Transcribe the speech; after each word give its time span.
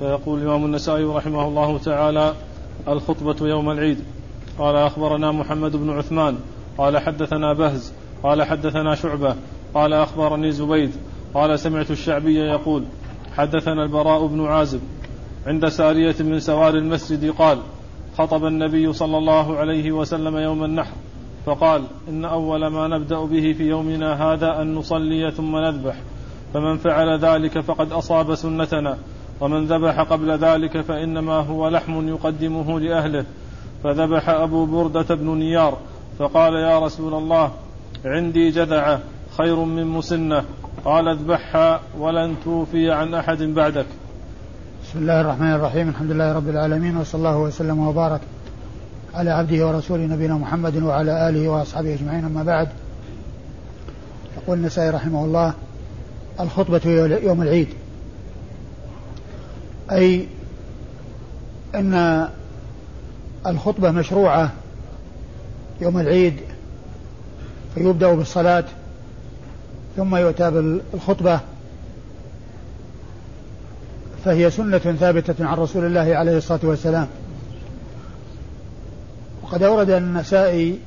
فيقول 0.00 0.38
الإمام 0.38 0.64
النسائي 0.64 1.04
رحمه 1.04 1.48
الله 1.48 1.78
تعالى 1.78 2.34
الخطبة 2.88 3.48
يوم 3.48 3.70
العيد. 3.70 3.98
قال 4.58 4.76
أخبرنا 4.76 5.32
محمد 5.32 5.76
بن 5.76 5.90
عثمان. 5.90 6.36
قال 6.78 6.98
حدثنا 6.98 7.52
بهز. 7.52 7.92
قال 8.22 8.42
حدثنا 8.42 8.94
شعبة. 8.94 9.36
قال 9.74 9.92
أخبرني 9.92 10.52
زبيد. 10.52 10.90
قال 11.34 11.58
سمعت 11.58 11.90
الشعبي 11.90 12.38
يقول 12.38 12.84
حدثنا 13.36 13.82
البراء 13.82 14.26
بن 14.26 14.46
عازب. 14.46 14.80
عند 15.46 15.68
سارية 15.68 16.14
من 16.20 16.40
سوار 16.40 16.74
المسجد 16.74 17.30
قال 17.30 17.58
خطب 18.18 18.44
النبي 18.44 18.92
صلى 18.92 19.18
الله 19.18 19.56
عليه 19.56 19.92
وسلم 19.92 20.36
يوم 20.36 20.64
النحر. 20.64 20.94
فقال 21.46 21.82
إن 22.08 22.24
أول 22.24 22.66
ما 22.66 22.88
نبدأ 22.88 23.20
به 23.20 23.52
في 23.52 23.68
يومنا 23.68 24.32
هذا 24.32 24.62
أن 24.62 24.74
نصلي 24.74 25.30
ثم 25.30 25.56
نذبح. 25.56 25.94
فمن 26.54 26.76
فعل 26.76 27.18
ذلك 27.18 27.60
فقد 27.60 27.92
أصاب 27.92 28.34
سنتنا. 28.34 28.98
ومن 29.40 29.66
ذبح 29.66 30.00
قبل 30.00 30.38
ذلك 30.38 30.80
فإنما 30.80 31.34
هو 31.34 31.68
لحم 31.68 32.08
يقدمه 32.08 32.80
لأهله. 32.80 33.24
فذبح 33.84 34.28
أبو 34.28 34.66
بردة 34.66 35.14
بن 35.14 35.38
نيار 35.38 35.78
فقال 36.18 36.54
يا 36.54 36.78
رسول 36.78 37.14
الله 37.14 37.52
عندي 38.04 38.50
جذعة 38.50 39.00
خير 39.38 39.56
من 39.56 39.86
مسنة. 39.86 40.44
قال 40.84 41.08
اذبحها 41.08 41.80
ولن 41.98 42.36
توفي 42.44 42.90
عن 42.90 43.14
أحد 43.14 43.42
بعدك. 43.42 43.86
بسم 44.84 44.98
الله 44.98 45.20
الرحمن 45.20 45.54
الرحيم. 45.54 45.88
الحمد 45.88 46.10
لله 46.10 46.32
رب 46.32 46.48
العالمين 46.48 46.96
وصلى 46.96 47.18
الله 47.18 47.38
وسلم 47.38 47.86
وبارك 47.86 48.20
على 49.14 49.30
عبده 49.30 49.66
ورسوله 49.66 50.02
نبينا 50.02 50.34
محمد 50.34 50.82
وعلى 50.82 51.28
آله 51.28 51.48
وأصحابه 51.48 51.94
أجمعين. 51.94 52.24
أما 52.24 52.42
بعد 52.42 52.68
يقول 54.36 54.58
النسائي 54.58 54.90
رحمه 54.90 55.24
الله 55.24 55.54
الخطبة 56.40 56.80
يوم 57.22 57.42
العيد. 57.42 57.68
أي 59.92 60.26
أن 61.74 62.28
الخطبة 63.46 63.90
مشروعة 63.90 64.52
يوم 65.80 65.98
العيد 65.98 66.36
فيبدأ 67.74 68.14
بالصلاة 68.14 68.64
ثم 69.96 70.16
يؤتى 70.16 70.50
بالخطبة 70.50 71.40
فهي 74.24 74.50
سنة 74.50 74.78
ثابتة 74.78 75.46
عن 75.46 75.56
رسول 75.58 75.84
الله 75.84 76.16
عليه 76.16 76.36
الصلاة 76.36 76.60
والسلام 76.62 77.08
وقد 79.42 79.62
أورد 79.62 79.90
النسائي 79.90 80.78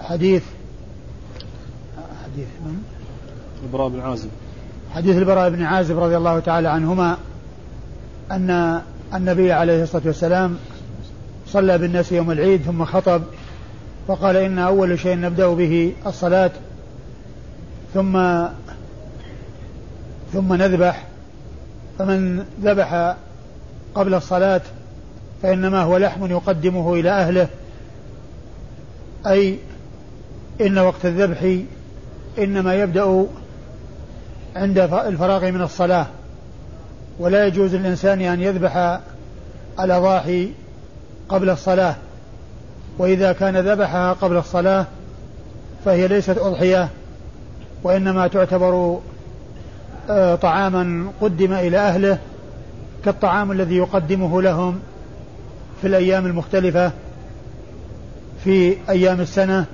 حديث 0.00 0.42
حديث 2.24 2.48
من؟ 2.64 2.82
البراء 3.64 3.88
بن 3.88 4.00
عازب 4.00 4.28
حديث 4.94 5.16
البراء 5.16 5.50
بن 5.50 5.62
عازب 5.62 5.98
رضي 5.98 6.16
الله 6.16 6.40
تعالى 6.40 6.68
عنهما 6.68 7.18
أن 8.30 8.80
النبي 9.14 9.52
عليه 9.52 9.82
الصلاة 9.82 10.02
والسلام 10.06 10.58
صلى 11.46 11.78
بالناس 11.78 12.12
يوم 12.12 12.30
العيد 12.30 12.62
ثم 12.62 12.84
خطب 12.84 13.22
فقال 14.08 14.36
إن 14.36 14.58
أول 14.58 14.98
شيء 14.98 15.20
نبدأ 15.20 15.48
به 15.48 15.92
الصلاة 16.06 16.50
ثم 17.94 18.44
ثم 20.32 20.54
نذبح 20.54 21.06
فمن 21.98 22.44
ذبح 22.62 23.16
قبل 23.94 24.14
الصلاة 24.14 24.60
فإنما 25.42 25.82
هو 25.82 25.96
لحم 25.96 26.26
يقدمه 26.26 26.94
إلى 26.94 27.10
أهله 27.10 27.48
أي 29.26 29.58
إن 30.60 30.78
وقت 30.78 31.06
الذبح 31.06 31.56
إنما 32.38 32.74
يبدأ 32.74 33.26
عند 34.56 34.78
الفراغ 34.78 35.50
من 35.50 35.62
الصلاة 35.62 36.06
ولا 37.20 37.46
يجوز 37.46 37.74
للإنسان 37.74 38.20
أن 38.20 38.40
يذبح 38.40 39.00
الأضاحي 39.80 40.50
قبل 41.28 41.50
الصلاة. 41.50 41.96
وإذا 42.98 43.32
كان 43.32 43.56
ذبحها 43.56 44.12
قبل 44.12 44.36
الصلاة 44.36 44.86
فهي 45.84 46.08
ليست 46.08 46.38
أضحية 46.38 46.88
وإنما 47.82 48.26
تعتبر 48.26 48.98
آه، 50.10 50.34
طعاما 50.34 51.06
قدم 51.20 51.52
إلى 51.52 51.78
أهله 51.78 52.18
كالطعام 53.04 53.52
الذي 53.52 53.76
يقدمه 53.76 54.42
لهم 54.42 54.80
في 55.80 55.86
الأيام 55.86 56.26
المختلفة 56.26 56.92
في 58.44 58.76
أيام 58.88 59.20
السنة 59.20 59.64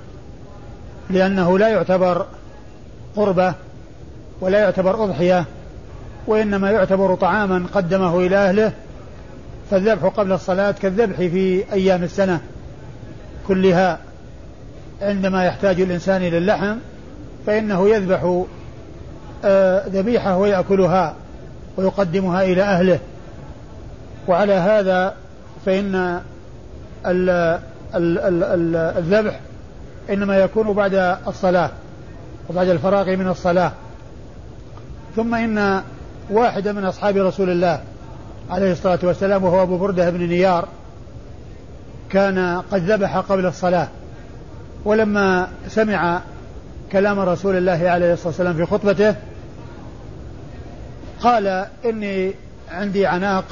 لأنه 1.09 1.59
لا 1.59 1.67
يعتبر 1.67 2.25
قربة 3.15 3.53
ولا 4.41 4.59
يعتبر 4.59 5.03
أضحية. 5.03 5.45
وإنما 6.27 6.71
يعتبر 6.71 7.15
طعاما 7.15 7.65
قدمه 7.73 8.19
إلى 8.19 8.35
أهله 8.37 8.71
فالذبح 9.71 10.03
قبل 10.03 10.31
الصلاة 10.31 10.71
كالذبح 10.71 11.15
في 11.15 11.63
أيام 11.73 12.03
السنة 12.03 12.41
كلها. 13.47 13.99
عندما 15.01 15.45
يحتاج 15.45 15.81
الإنسان 15.81 16.21
إلى 16.21 16.37
اللحم 16.37 16.75
فإنه 17.45 17.89
يذبح 17.89 18.43
آه، 19.45 19.87
ذبيحة 19.87 20.37
ويأكلها 20.37 21.15
ويقدمها 21.77 22.43
إلى 22.43 22.63
أهله. 22.63 22.99
وعلى 24.27 24.53
هذا 24.53 25.13
فإن 25.65 26.21
الذبح 28.97 29.39
إنما 30.09 30.37
يكون 30.37 30.73
بعد 30.73 31.17
الصلاة 31.27 31.69
وبعد 32.49 32.67
الفراغ 32.67 33.15
من 33.15 33.27
الصلاة. 33.27 33.71
ثم 35.15 35.35
إن 35.35 35.83
واحدا 36.29 36.71
من 36.71 36.85
أصحاب 36.85 37.17
رسول 37.17 37.49
الله 37.49 37.81
عليه 38.49 38.71
الصلاة 38.71 38.99
والسلام 39.03 39.43
وهو 39.43 39.63
أبو 39.63 39.77
بردة 39.77 40.09
بن 40.09 40.19
نيار 40.19 40.67
كان 42.09 42.61
قد 42.71 42.91
ذبح 42.91 43.17
قبل 43.17 43.45
الصلاة. 43.45 43.87
ولما 44.85 45.47
سمع 45.67 46.21
كلام 46.91 47.19
رسول 47.19 47.57
الله 47.57 47.89
عليه 47.89 48.13
الصلاة 48.13 48.27
والسلام 48.27 48.53
في 48.53 48.65
خطبته 48.65 49.15
قال 51.21 51.65
إني 51.85 52.33
عندي 52.71 53.05
عناق 53.05 53.45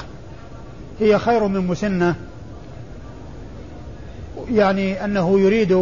هي 1.00 1.18
خير 1.18 1.46
من 1.46 1.66
مسنة. 1.66 2.14
يعني 4.50 5.04
أنه 5.04 5.40
يريد 5.40 5.72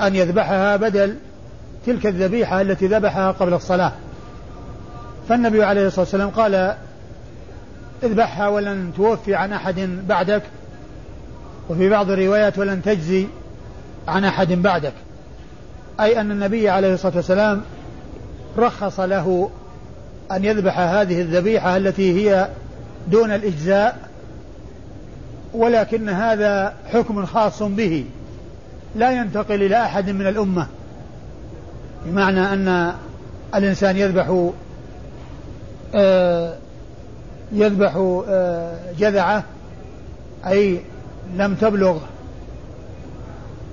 أن 0.00 0.14
يذبحها 0.14 0.76
بدل 0.76 1.16
تلك 1.86 2.06
الذبيحة 2.06 2.60
التي 2.60 2.86
ذبحها 2.86 3.30
قبل 3.30 3.54
الصلاة. 3.54 3.92
فالنبي 5.28 5.64
عليه 5.64 5.86
الصلاة 5.86 6.00
والسلام 6.00 6.30
قال 6.30 6.74
اذبحها 8.02 8.48
ولن 8.48 8.92
توفي 8.96 9.34
عن 9.34 9.52
أحد 9.52 9.80
بعدك 10.08 10.42
وفي 11.68 11.88
بعض 11.88 12.10
الروايات 12.10 12.58
ولن 12.58 12.82
تجزي 12.82 13.26
عن 14.08 14.24
أحد 14.24 14.52
بعدك. 14.52 14.92
أي 16.00 16.20
أن 16.20 16.30
النبي 16.30 16.68
عليه 16.68 16.94
الصلاة 16.94 17.16
والسلام 17.16 17.62
رخص 18.58 19.00
له 19.00 19.50
أن 20.32 20.44
يذبح 20.44 20.78
هذه 20.78 21.20
الذبيحة 21.20 21.76
التي 21.76 22.30
هي 22.30 22.48
دون 23.08 23.30
الإجزاء 23.30 24.08
ولكن 25.54 26.08
هذا 26.08 26.74
حكم 26.92 27.26
خاص 27.26 27.62
به 27.62 28.04
لا 28.96 29.10
ينتقل 29.10 29.62
إلى 29.62 29.82
أحد 29.82 30.10
من 30.10 30.26
الأمة 30.26 30.66
بمعنى 32.06 32.40
أن 32.40 32.92
الإنسان 33.54 33.96
يذبح 33.96 34.50
يذبح 37.52 37.96
آه، 38.28 38.78
جذعة 38.98 39.44
أي 40.46 40.80
لم 41.36 41.54
تبلغ 41.54 41.98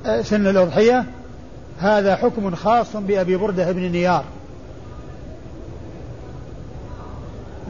آه، 0.06 0.22
سن 0.22 0.48
الأضحية 0.48 1.06
هذا 1.80 2.16
حكم 2.16 2.56
خاص 2.56 2.96
بأبي 2.96 3.38
بردة 3.38 3.72
بن 3.72 3.82
نيار. 3.82 4.24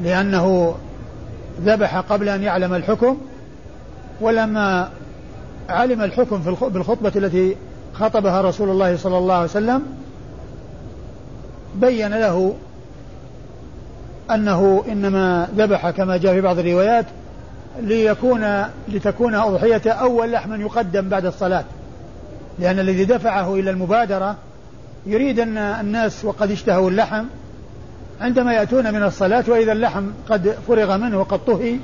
لأنه 0.03 0.75
ذبح 1.61 1.97
قبل 1.97 2.29
أن 2.29 2.43
يعلم 2.43 2.73
الحكم 2.73 3.17
ولما 4.21 4.89
علم 5.69 6.01
الحكم 6.01 6.55
بالخطبة 6.61 7.11
التي 7.15 7.55
خطبها 7.93 8.41
رسول 8.41 8.69
الله 8.69 8.97
صلى 8.97 9.17
الله 9.17 9.33
عليه 9.33 9.45
وسلم 9.45 9.83
بين 11.75 12.13
له 12.13 12.55
أنه 14.31 14.83
إنما 14.87 15.47
ذبح 15.57 15.89
كما 15.89 16.17
جاء 16.17 16.33
في 16.33 16.41
بعض 16.41 16.59
الروايات 16.59 17.05
ليكون 17.79 18.63
لتكون 18.87 19.35
أضحية 19.35 19.91
أول 19.91 20.31
لحم 20.31 20.61
يقدم 20.61 21.09
بعد 21.09 21.25
الصلاة. 21.25 21.63
لأن 22.59 22.79
الذي 22.79 23.05
دفعه 23.05 23.55
إلى 23.55 23.69
المبادرة 23.69 24.35
يريد 25.05 25.39
أن 25.39 25.57
الناس 25.57 26.25
وقد 26.25 26.51
اشتهوا 26.51 26.89
اللحم 26.89 27.25
عندما 28.21 28.53
يأتون 28.53 28.93
من 28.93 29.03
الصلاة 29.03 29.43
وإذا 29.47 29.71
اللحم 29.71 30.03
قد 30.29 30.55
فرغ 30.67 30.97
منه 30.97 31.19
وقد 31.19 31.45
طهي 31.45 31.77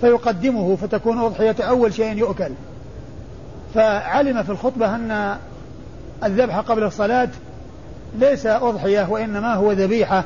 فيقدمه 0.00 0.76
فتكون 0.76 1.18
أضحية 1.18 1.56
أول 1.60 1.94
شيء 1.94 2.16
يؤكل. 2.16 2.50
فعلم 3.74 4.42
في 4.42 4.50
الخطبة 4.50 4.94
أن 4.94 5.36
الذبح 6.24 6.58
قبل 6.58 6.82
الصلاة 6.82 7.28
ليس 8.18 8.46
أضحية 8.46 9.10
وإنما 9.10 9.54
هو 9.54 9.72
ذبيحة. 9.72 10.24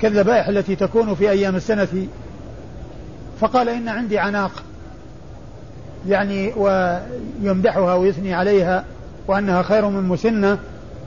كالذبائح 0.00 0.48
التي 0.48 0.76
تكون 0.76 1.14
في 1.14 1.30
أيام 1.30 1.56
السنة. 1.56 2.06
فقال 3.40 3.68
إن 3.68 3.88
عندي 3.88 4.18
عناق 4.18 4.62
يعني 6.08 6.52
ويمدحها 6.56 7.94
ويثني 7.94 8.34
عليها 8.34 8.84
وأنها 9.26 9.62
خير 9.62 9.88
من 9.88 10.02
مسنة. 10.02 10.58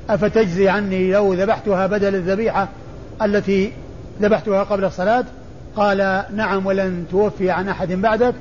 أفتجزي 0.10 0.70
عني 0.70 1.12
لو 1.12 1.34
ذبحتها 1.34 1.88
بدل 1.88 2.16
الذبيحة 2.16 2.68
التي 3.22 3.72
ذبحتها 4.22 4.64
قبل 4.64 4.86
الصلاة؟ 4.86 5.26
قال 5.76 6.24
نعم 6.36 6.66
ولن 6.66 7.06
توفي 7.12 7.52
عن 7.52 7.70
أحد 7.70 7.92
بعدك 7.92 8.34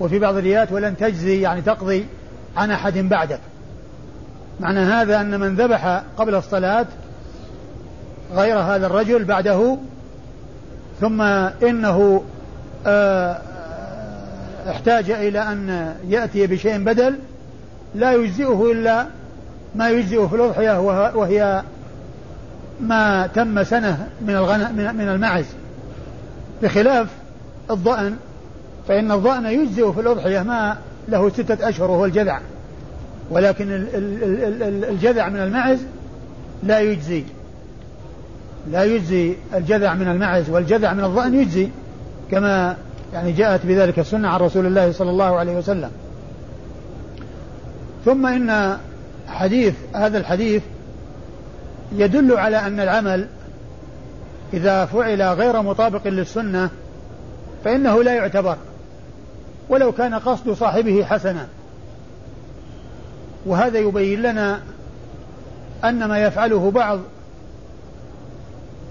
وفي 0.00 0.18
بعض 0.18 0.36
الروايات 0.36 0.72
ولن 0.72 0.96
تجزي 0.96 1.40
يعني 1.40 1.62
تقضي 1.62 2.06
عن 2.56 2.70
أحد 2.70 2.98
بعدك. 2.98 3.40
معنى 4.60 4.80
هذا 4.80 5.20
أن 5.20 5.40
من 5.40 5.56
ذبح 5.56 6.02
قبل 6.16 6.34
الصلاة 6.34 6.86
غير 8.32 8.58
هذا 8.58 8.86
الرجل 8.86 9.24
بعده 9.24 9.76
ثم 11.00 11.22
إنه 11.62 12.22
آه، 12.86 13.38
احتاج 14.68 15.10
إلى 15.10 15.38
أن 15.38 15.94
يأتي 16.08 16.46
بشيء 16.46 16.78
بدل 16.78 17.18
لا 17.94 18.12
يجزئه 18.12 18.72
إلا 18.72 19.06
ما 19.74 19.90
يجزئه 19.90 20.26
في 20.26 20.36
الأضحية 20.36 20.80
وهي 21.14 21.62
ما 22.80 23.26
تم 23.26 23.64
سنة 23.64 24.08
من 24.20 24.36
الغنم 24.36 24.96
من 24.96 25.08
المعز. 25.08 25.46
بخلاف 26.62 27.08
الضأن 27.70 28.16
فإن 28.88 29.12
الضأن 29.12 29.46
يجزئ 29.46 29.92
في 29.92 30.00
الأضحية 30.00 30.42
ما 30.42 30.76
له 31.08 31.28
ستة 31.28 31.68
أشهر 31.68 31.90
وهو 31.90 32.04
الجذع. 32.04 32.40
ولكن 33.30 33.86
الجذع 34.88 35.28
من 35.28 35.40
المعز 35.40 35.78
لا 36.62 36.80
يجزي. 36.80 37.24
لا 38.70 38.84
يجزي 38.84 39.34
الجذع 39.54 39.94
من 39.94 40.08
المعز 40.08 40.50
والجذع 40.50 40.92
من 40.92 41.04
الضأن 41.04 41.34
يجزي 41.34 41.68
كما 42.30 42.76
يعني 43.12 43.32
جاءت 43.32 43.66
بذلك 43.66 43.98
السنة 43.98 44.28
عن 44.28 44.40
رسول 44.40 44.66
الله 44.66 44.92
صلى 44.92 45.10
الله 45.10 45.36
عليه 45.36 45.56
وسلم. 45.56 45.90
ثم 48.04 48.26
إن 48.26 48.78
حديث 49.26 49.74
هذا 49.94 50.18
الحديث 50.18 50.62
يدل 51.92 52.36
على 52.36 52.56
أن 52.56 52.80
العمل 52.80 53.26
إذا 54.54 54.84
فعل 54.84 55.22
غير 55.22 55.62
مطابق 55.62 56.08
للسنة 56.08 56.70
فإنه 57.64 58.02
لا 58.02 58.14
يعتبر 58.14 58.56
ولو 59.68 59.92
كان 59.92 60.14
قصد 60.14 60.52
صاحبه 60.52 61.04
حسنا. 61.04 61.46
وهذا 63.46 63.78
يبين 63.78 64.22
لنا 64.22 64.60
أن 65.84 66.04
ما 66.04 66.18
يفعله 66.18 66.70
بعض 66.70 66.98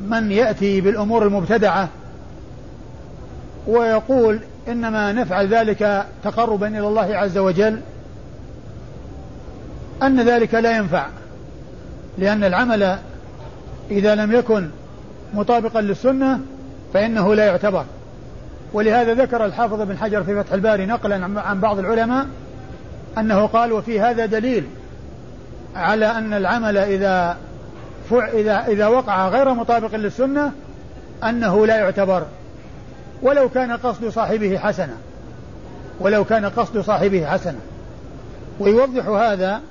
من 0.09 0.31
يأتي 0.31 0.81
بالأمور 0.81 1.23
المبتدعة 1.23 1.89
ويقول 3.67 4.39
إنما 4.67 5.11
نفعل 5.11 5.47
ذلك 5.47 6.05
تقربا 6.23 6.67
إلى 6.67 6.87
الله 6.87 7.15
عز 7.15 7.37
وجل 7.37 7.79
أن 10.03 10.21
ذلك 10.21 10.53
لا 10.53 10.77
ينفع 10.77 11.05
لأن 12.17 12.43
العمل 12.43 12.97
إذا 13.91 14.15
لم 14.15 14.31
يكن 14.31 14.69
مطابقا 15.33 15.81
للسنة 15.81 16.39
فإنه 16.93 17.35
لا 17.35 17.45
يعتبر. 17.45 17.85
ولهذا 18.73 19.13
ذكر 19.13 19.45
الحافظ 19.45 19.81
بن 19.81 19.97
حجر 19.97 20.23
في 20.23 20.43
فتح 20.43 20.53
الباري 20.53 20.85
نقلا 20.85 21.41
عن 21.41 21.59
بعض 21.59 21.79
العلماء 21.79 22.27
أنه 23.17 23.45
قال 23.45 23.71
وفي 23.71 24.01
هذا 24.01 24.25
دليل 24.25 24.63
على 25.75 26.05
أن 26.05 26.33
العمل 26.33 26.77
إذا 26.77 27.37
إذا 28.13 28.65
إذا 28.67 28.87
وقع 28.87 29.27
غير 29.29 29.53
مطابق 29.53 29.95
للسنة 29.95 30.51
أنه 31.23 31.67
لا 31.67 31.77
يعتبر 31.77 32.25
ولو 33.21 33.49
كان 33.49 33.71
قصد 33.71 34.09
صاحبه 34.09 34.57
حسنا 34.57 34.93
ولو 35.99 36.25
كان 36.25 36.45
قصد 36.45 36.79
صاحبه 36.79 37.25
حسنا. 37.25 37.59
ويوضح 38.59 39.07
هذا 39.07 39.61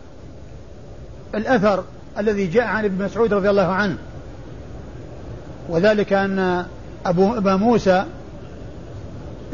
الأثر 1.34 1.84
الذي 2.18 2.46
جاء 2.46 2.64
عن 2.64 2.84
ابن 2.84 3.04
مسعود 3.04 3.34
رضي 3.34 3.50
الله 3.50 3.66
عنه. 3.66 3.96
وذلك 5.68 6.12
أن 6.12 6.64
أبو 7.06 7.36
أبا 7.36 7.56
موسى 7.56 8.04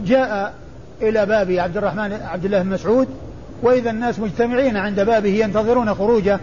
جاء 0.01 0.55
إلى 1.03 1.27
باب 1.27 1.51
عبد 1.51 1.77
الرحمن 1.77 2.13
عبد 2.13 2.45
الله 2.45 2.63
بن 2.63 2.71
مسعود 2.71 3.09
وإذا 3.63 3.91
الناس 3.91 4.19
مجتمعين 4.19 4.77
عند 4.77 5.01
بابه 5.01 5.31
ينتظرون 5.31 5.95
خروجه 5.95 6.41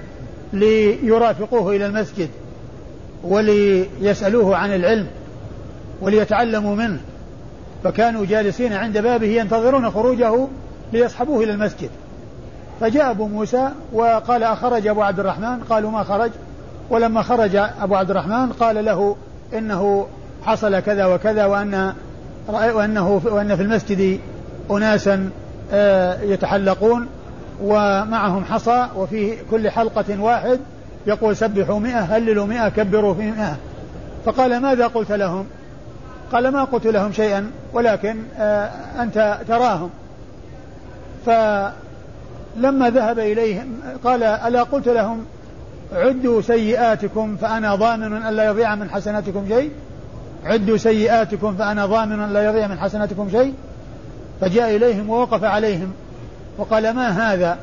ليرافقوه 0.54 1.76
إلى 1.76 1.86
المسجد 1.86 2.30
وليسألوه 3.24 4.56
عن 4.56 4.76
العلم 4.76 5.08
وليتعلموا 6.02 6.76
منه. 6.76 7.00
فكانوا 7.84 8.26
جالسين 8.26 8.74
عند 8.74 8.98
بابه 8.98 9.28
ينتظرون 9.28 9.92
خروجه 9.92 10.48
ليصحبوه 10.94 11.44
إلى 11.44 11.52
المسجد. 11.52 11.90
فجاء 12.80 13.12
أبو 13.12 13.28
موسى 13.28 13.70
وقال 13.94 14.44
أخرج 14.44 14.88
أبو 14.88 15.02
عبد 15.02 15.20
الرحمن؟ 15.20 15.64
قالوا 15.70 15.92
ما 15.92 16.04
خرج. 16.04 16.32
ولما 16.90 17.22
خرج 17.22 17.56
أبو 17.56 17.96
عبد 17.96 18.10
الرحمن 18.10 18.52
قال 18.52 18.86
له 18.86 19.16
إنه 19.54 20.08
حصل 20.44 20.80
كذا 20.80 21.06
وكذا 21.06 21.46
وأن 21.46 21.94
وأنه 22.48 23.22
وأن 23.26 23.56
في 23.56 23.62
المسجد 23.62 24.20
أناسا 24.72 25.30
آه، 25.72 26.22
يتحلقون. 26.22 27.08
ومعهم 27.62 28.46
حصى 28.46 28.88
وفي 28.96 29.38
كل 29.52 29.70
حلقة 29.70 30.22
واحد 30.22 30.60
يقول 31.08 31.38
سبحوا 31.38 31.80
مئة 31.80 32.00
هللوا 32.00 32.46
مئة 32.46 32.70
كبروا 32.70 33.14
في 33.14 33.32
مئة. 33.32 33.58
فقال 34.26 34.62
ماذا 34.62 34.88
قلت 34.88 35.12
لهم؟ 35.12 35.46
قال 36.32 36.52
ما 36.52 36.64
قلت 36.64 36.88
لهم 36.88 37.12
شيئا 37.12 37.52
ولكن 37.74 38.16
آه، 38.38 38.70
أنت 39.00 39.40
تراهم. 39.48 39.90
فلما 41.26 42.90
ذهب 42.90 43.20
إليهم 43.20 43.80
قال 44.04 44.24
ألا 44.24 44.64
قلت 44.64 44.88
لهم 44.88 45.26
عدوا 45.94 46.42
سيئاتكم 46.42 47.36
فأنا 47.36 47.76
ضامن 47.76 48.24
أن 48.24 48.34
لا 48.34 48.46
يضيع 48.46 48.76
من 48.76 48.90
حسناتكم 48.90 49.46
شيء؟ 49.48 49.72
عدوا 50.46 50.78
سيئاتكم 50.78 51.56
فأنا 51.56 51.86
ضامن 51.86 52.20
أن 52.20 52.34
لا 52.34 52.46
يضيع 52.46 52.68
من 52.68 52.80
حسناتكم 52.80 53.30
شيء؟ 53.32 53.54
فجاء 54.42 54.76
إليهم 54.76 55.10
ووقف 55.10 55.44
عليهم. 55.44 55.94
وقال 56.58 56.94
ما 56.94 57.08
هذا؟ 57.10 57.58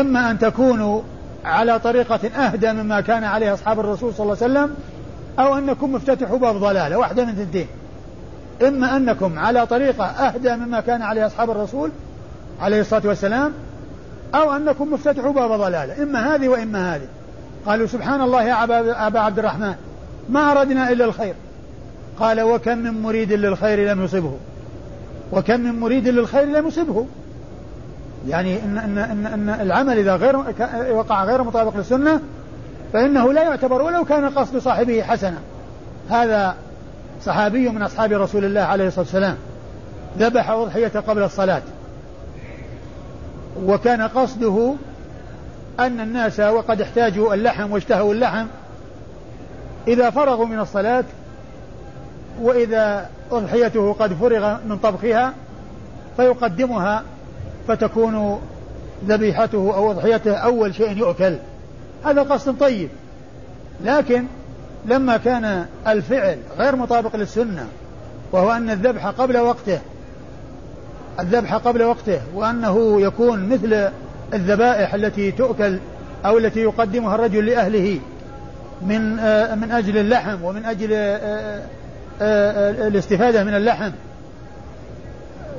إما 0.00 0.30
أن 0.30 0.38
تكونوا 0.38 1.02
على 1.44 1.78
طريقة 1.78 2.28
أهدى 2.28 2.72
مما 2.72 3.00
كان 3.00 3.24
عليه 3.24 3.54
أصحاب 3.54 3.80
الرسول 3.80 4.14
صلى 4.14 4.24
الله 4.24 4.36
عليه 4.42 4.52
وسلم 4.52 4.74
أو 5.38 5.58
أنكم 5.58 5.92
مفتتحوا 5.92 6.38
باب 6.38 6.56
ضلالة 6.56 6.98
واحدة 6.98 7.24
من 7.24 7.34
ثنتين 7.34 7.66
إما 8.68 8.96
أنكم 8.96 9.38
على 9.38 9.66
طريقة 9.66 10.04
أهدى 10.04 10.56
مما 10.56 10.80
كان 10.80 11.02
عليه 11.02 11.26
أصحاب 11.26 11.50
الرسول 11.50 11.90
عليه 12.60 12.80
الصلاة 12.80 13.02
والسلام 13.06 13.52
أو 14.34 14.56
أنكم 14.56 14.92
مفتتحوا 14.92 15.32
باب 15.32 15.52
ضلالة. 15.52 16.02
إما 16.02 16.34
هذه 16.34 16.48
وإما 16.48 16.94
هذه. 16.94 17.06
قالوا 17.66 17.86
سبحان 17.86 18.20
الله 18.20 18.42
يا 18.42 18.64
أبا 19.06 19.20
عبد 19.20 19.38
الرحمن 19.38 19.74
ما 20.28 20.52
أردنا 20.52 20.90
إلا 20.90 21.04
الخير. 21.04 21.34
قال 22.20 22.40
وكم 22.40 22.78
من 22.78 23.02
مريد 23.02 23.32
للخير 23.32 23.92
لم 23.92 24.04
يصبه. 24.04 24.36
وكم 25.32 25.60
من 25.60 25.80
مريد 25.80 26.08
للخير 26.08 26.44
لم 26.44 26.66
يصبه. 26.66 27.06
يعني 28.28 28.62
إن, 28.62 28.78
إن, 28.78 28.98
إن, 28.98 29.26
إن 29.26 29.48
العمل 29.60 29.98
إذا 29.98 30.16
غير 30.16 30.36
وقع 30.92 31.24
غير 31.24 31.42
مطابق 31.42 31.76
للسنة 31.76 32.20
فإنه 32.92 33.32
لا 33.32 33.42
يعتبر 33.42 33.82
ولو 33.82 34.04
كان 34.04 34.28
قصد 34.28 34.58
صاحبه 34.58 35.02
حسنا. 35.02 35.38
هذا 36.10 36.54
صحابي 37.24 37.68
من 37.68 37.82
أصحاب 37.82 38.12
رسول 38.12 38.44
الله 38.44 38.60
عليه 38.60 38.86
الصلاة 38.86 39.04
والسلام. 39.04 39.36
ذبح 40.18 40.50
أضحية 40.50 41.00
قبل 41.08 41.22
الصلاة. 41.22 41.62
وكان 43.66 44.02
قصده 44.02 44.74
أن 45.80 46.00
الناس 46.00 46.40
وقد 46.40 46.80
احتاجوا 46.80 47.34
اللحم 47.34 47.72
واشتهوا 47.72 48.14
اللحم. 48.14 48.46
إذا 49.88 50.10
فرغوا 50.10 50.46
من 50.46 50.58
الصلاة 50.58 51.04
وإذا 52.42 53.10
أضحيته 53.32 53.92
قد 53.92 54.12
فرغ 54.12 54.56
من 54.68 54.78
طبخها 54.78 55.32
فيقدمها 56.16 57.02
فتكون 57.68 58.40
ذبيحته 59.06 59.74
أو 59.74 59.90
أضحيته 59.90 60.34
أول 60.34 60.74
شيء 60.74 60.96
يؤكل. 60.96 61.36
هذا 62.04 62.22
قصد 62.22 62.58
طيب. 62.58 62.88
لكن 63.84 64.24
لما 64.86 65.16
كان 65.16 65.66
الفعل 65.86 66.38
غير 66.58 66.76
مطابق 66.76 67.16
للسنة 67.16 67.66
وهو 68.32 68.52
أن 68.52 68.70
الذبح 68.70 69.06
قبل 69.06 69.38
وقته 69.38 69.78
الذبح 71.20 71.54
قبل 71.54 71.82
وقته 71.82 72.20
وأنه 72.34 73.00
يكون 73.00 73.48
مثل 73.48 73.90
الذبائح 74.34 74.94
التي 74.94 75.30
تؤكل 75.30 75.78
أو 76.26 76.38
التي 76.38 76.60
يقدمها 76.60 77.14
الرجل 77.14 77.46
لأهله 77.46 78.00
من 78.82 79.18
آه، 79.18 79.54
من 79.54 79.72
أجل 79.72 79.98
اللحم 79.98 80.44
ومن 80.44 80.64
أجل 80.64 80.92
آه، 80.92 81.16
آه، 81.16 81.62
الاستفادة 82.20 83.44
من 83.44 83.54
اللحم. 83.54 83.90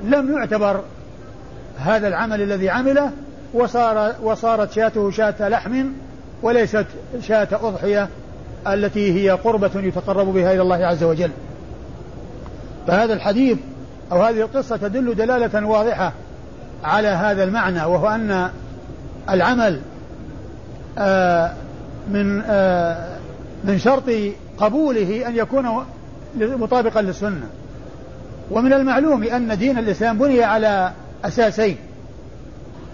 لم 0.04 0.38
يعتبر 0.38 0.84
هذا 1.78 2.08
العمل 2.08 2.42
الذي 2.42 2.70
عمله 2.70 3.12
وصار 3.54 4.16
وصارت 4.24 4.72
شاته 4.72 5.12
شاة 5.12 5.50
لحم 5.50 5.86
وليست 6.42 6.86
شاة 7.22 7.48
أضحية 7.52 8.10
التي 8.68 9.14
هي 9.14 9.30
قربة 9.30 9.72
يتقرب 9.76 10.28
بها 10.28 10.54
إلى 10.54 10.62
الله 10.62 10.86
عز 10.86 11.04
وجل. 11.04 11.32
فهذا 12.88 13.14
الحديث 13.14 13.58
أو 14.12 14.24
هذه 14.24 14.42
القصة 14.42 14.78
تدل 14.78 15.16
دلالة 15.16 15.68
واضحة 15.68 16.14
على 16.84 17.08
هذا 17.08 17.44
المعنى 17.44 17.86
وهو 17.86 18.08
أن 18.08 18.50
العمل 19.30 19.82
آه، 20.98 21.54
من 22.10 22.42
آه، 22.46 23.18
من 23.64 23.80
شرط 23.80 24.04
قبوله 24.58 25.28
أن 25.28 25.36
يكون 25.36 25.86
مطابقا 26.38 27.02
للسنة. 27.02 27.50
ومن 28.52 28.74
المعلوم 28.74 29.24
أن 29.24 29.58
دين 29.58 29.78
الإسلام 29.78 30.18
بني 30.18 30.44
على 30.44 30.92
أساسين. 31.26 31.78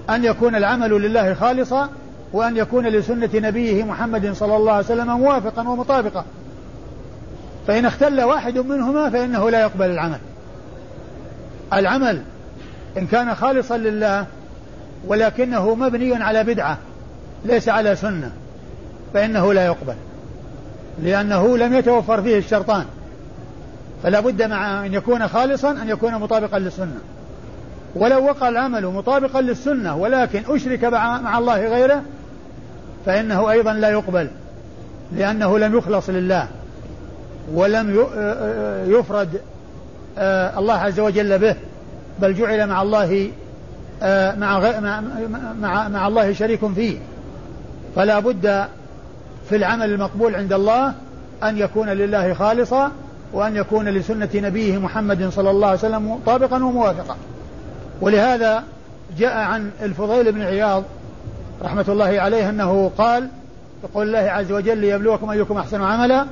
أن 0.10 0.26
يكون 0.26 0.56
العمل 0.56 0.92
لله 0.92 1.34
خالصا 1.34 1.90
وأن 2.34 2.58
يكون 2.58 2.88
لسنة 2.88 3.30
نبيه 3.34 3.84
محمد 3.84 4.34
صلى 4.34 4.56
الله 4.56 4.72
عليه 4.72 4.86
وسلم 4.86 5.18
موافقا 5.20 5.70
ومطابقا. 5.70 6.26
فإن 7.68 7.86
اختل 7.86 8.22
واحد 8.22 8.58
منهما 8.58 9.10
فإنه 9.10 9.50
لا 9.50 9.62
يقبل 9.62 9.86
العمل. 9.86 10.20
العمل 11.74 12.22
إن 12.98 13.08
كان 13.08 13.36
خالصا 13.36 13.78
لله 13.78 14.26
ولكنه 15.08 15.76
مبني 15.76 16.24
على 16.24 16.44
بدعة 16.44 16.78
ليس 17.46 17.70
على 17.70 17.96
سنة 17.96 18.32
فإنه 19.14 19.54
لا 19.54 19.66
يقبل 19.66 19.96
لأنه 21.04 21.58
لم 21.58 21.74
يتوفر 21.74 22.22
فيه 22.22 22.38
الشرطان. 22.38 22.86
فلا 24.04 24.20
بد 24.20 24.44
مع 24.44 24.86
أن 24.86 24.94
يكون 24.94 25.28
خالصا 25.28 25.72
أن 25.72 25.90
يكون 25.90 26.16
مطابقا 26.16 26.60
للسنة. 26.60 27.00
ولو 27.96 28.26
وقع 28.26 28.50
العمل 28.50 28.86
مطابقا 28.86 29.42
للسنة 29.42 29.96
ولكن 29.96 30.44
أشرك 30.48 30.84
مع 30.84 31.38
الله 31.38 31.68
غيره 31.68 32.02
فإنه 33.06 33.52
أيضا 33.52 33.74
لا 33.74 33.90
يقبل 33.90 34.28
لأنه 35.16 35.60
لم 35.60 35.78
يخلص 35.78 36.10
لله 36.10 36.48
ولم 37.54 38.06
يفرد 38.88 39.42
الله 40.58 40.74
عز 40.74 41.00
وجل 41.00 41.40
به 41.40 41.56
بل 42.20 42.34
جعل 42.34 42.68
مع 42.68 42.82
الله 42.82 43.32
مع 44.38 44.72
مع 45.62 45.88
مع 45.88 46.08
الله 46.08 46.34
شريك 46.34 46.74
فيه. 46.76 46.98
فلا 47.96 48.20
بد 48.20 48.66
في 49.50 49.56
العمل 49.56 49.94
المقبول 49.94 50.36
عند 50.36 50.54
الله 50.54 50.94
أن 51.44 51.58
يكون 51.58 51.90
لله 51.90 52.34
خالصا 52.34 52.92
وأن 53.36 53.56
يكون 53.56 53.90
لسنة 53.90 54.30
نبيه 54.36 54.78
محمد 54.78 55.30
صلى 55.30 55.50
الله 55.50 55.68
عليه 55.68 55.80
وسلم 55.80 56.12
مطابقا 56.12 56.56
وموافقا. 56.56 57.18
ولهذا 58.02 58.64
جاء 59.18 59.38
عن 59.38 59.72
الفضيل 59.82 60.32
بن 60.32 60.42
عياض 60.42 60.84
رحمة 61.64 61.86
الله 61.88 62.20
عليه 62.20 62.50
أنه 62.50 62.92
قال 62.98 63.28
يقول 63.84 64.08
الله 64.08 64.32
عز 64.32 64.52
وجل 64.52 64.78
ليبلوكم 64.78 65.30
أيكم 65.30 65.58
أحسن 65.58 65.82
عملا 65.82 66.26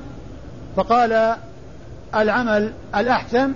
فقال 0.76 1.36
العمل 2.16 2.72
الأحسن 2.96 3.52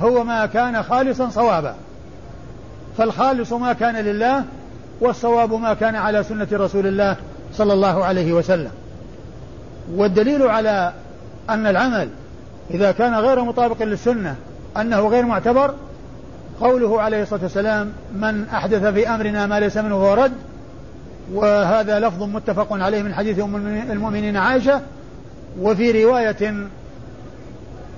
هو 0.00 0.24
ما 0.24 0.46
كان 0.46 0.82
خالصا 0.82 1.28
صوابا. 1.28 1.74
فالخالص 2.98 3.52
ما 3.52 3.72
كان 3.72 3.96
لله 3.96 4.44
والصواب 5.00 5.52
ما 5.52 5.74
كان 5.74 5.96
على 5.96 6.22
سنة 6.22 6.48
رسول 6.52 6.86
الله 6.86 7.16
صلى 7.54 7.72
الله 7.72 8.04
عليه 8.04 8.32
وسلم. 8.32 8.70
والدليل 9.94 10.42
على 10.42 10.92
أن 11.50 11.66
العمل 11.66 12.08
إذا 12.70 12.92
كان 12.92 13.14
غير 13.14 13.44
مطابق 13.44 13.82
للسنة 13.82 14.36
أنه 14.76 15.08
غير 15.08 15.26
معتبر 15.26 15.74
قوله 16.60 17.02
عليه 17.02 17.22
الصلاة 17.22 17.42
والسلام 17.42 17.92
من 18.14 18.46
أحدث 18.52 18.84
في 18.84 19.08
أمرنا 19.08 19.46
ما 19.46 19.60
ليس 19.60 19.76
منه 19.76 19.98
فهو 20.00 20.14
رد 20.14 20.32
وهذا 21.32 22.00
لفظ 22.00 22.22
متفق 22.22 22.72
عليه 22.72 23.02
من 23.02 23.14
حديث 23.14 23.40
أم 23.40 23.56
المؤمنين 23.90 24.36
عائشة 24.36 24.80
وفي 25.60 26.04
رواية 26.04 26.68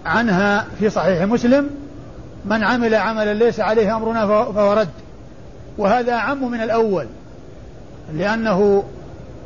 عنها 0.06 0.66
في 0.78 0.90
صحيح 0.90 1.22
مسلم 1.22 1.70
من 2.44 2.64
عمل 2.64 2.94
عملا 2.94 3.34
ليس 3.34 3.60
عليه 3.60 3.96
أمرنا 3.96 4.26
فهو 4.26 4.72
رد 4.72 4.88
وهذا 5.78 6.12
أعم 6.12 6.50
من 6.50 6.60
الأول 6.60 7.06
لأنه 8.14 8.84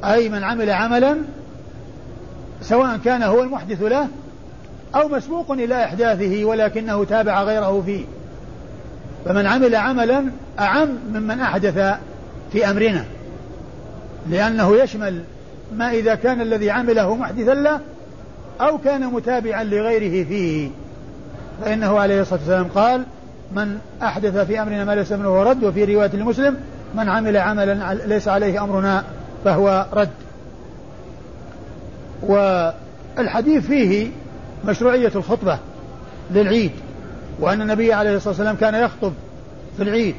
أي 0.04 0.28
من 0.28 0.44
عمل 0.44 0.70
عملا 0.70 1.16
سواء 2.62 2.96
كان 3.04 3.22
هو 3.22 3.42
المحدث 3.42 3.82
له 3.82 4.08
أو 4.94 5.08
مسبوق 5.08 5.50
إلى 5.50 5.84
إحداثه 5.84 6.44
ولكنه 6.44 7.04
تابع 7.04 7.42
غيره 7.42 7.82
فيه. 7.86 8.04
فمن 9.24 9.46
عمل 9.46 9.76
عملا 9.76 10.24
أعم 10.58 10.88
ممن 11.12 11.40
أحدث 11.40 11.94
في 12.52 12.70
أمرنا. 12.70 13.04
لأنه 14.30 14.76
يشمل 14.76 15.22
ما 15.76 15.90
إذا 15.90 16.14
كان 16.14 16.40
الذي 16.40 16.70
عمله 16.70 17.14
محدثا 17.14 17.54
له 17.54 17.80
أو 18.60 18.78
كان 18.78 19.06
متابعا 19.06 19.64
لغيره 19.64 20.28
فيه. 20.28 20.70
فإنه 21.62 21.98
عليه 21.98 22.20
الصلاة 22.20 22.40
والسلام 22.40 22.66
قال 22.74 23.02
من 23.52 23.78
أحدث 24.02 24.36
في 24.38 24.62
أمرنا 24.62 24.84
ما 24.84 24.94
ليس 24.94 25.12
منه 25.12 25.42
رد. 25.42 25.64
وفي 25.64 25.94
رواية 25.94 26.10
المسلم 26.14 26.56
من 26.94 27.08
عمل 27.08 27.36
عملا 27.36 27.94
ليس 27.94 28.28
عليه 28.28 28.64
أمرنا 28.64 29.04
فهو 29.44 29.86
رد. 29.92 30.08
والحديث 32.22 33.66
فيه 33.66 34.08
مشروعية 34.66 35.12
الخطبة 35.16 35.58
للعيد 36.30 36.72
وأن 37.40 37.62
النبي 37.62 37.92
عليه 37.92 38.16
الصلاة 38.16 38.30
والسلام 38.30 38.56
كان 38.56 38.74
يخطب 38.74 39.12
في 39.76 39.82
العيد 39.82 40.14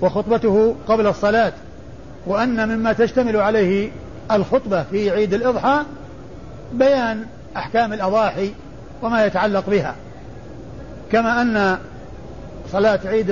وخطبته 0.00 0.74
قبل 0.88 1.06
الصلاة 1.06 1.52
وأن 2.26 2.68
مما 2.68 2.92
تشتمل 2.92 3.36
عليه 3.36 3.90
الخطبة 4.32 4.82
في 4.82 5.10
عيد 5.10 5.34
الإضحى 5.34 5.82
بيان 6.72 7.24
أحكام 7.56 7.92
الأضاحي 7.92 8.50
وما 9.02 9.24
يتعلق 9.26 9.70
بها. 9.70 9.94
كما 11.12 11.42
أن 11.42 11.78
صلاة 12.72 13.00
عيد 13.04 13.30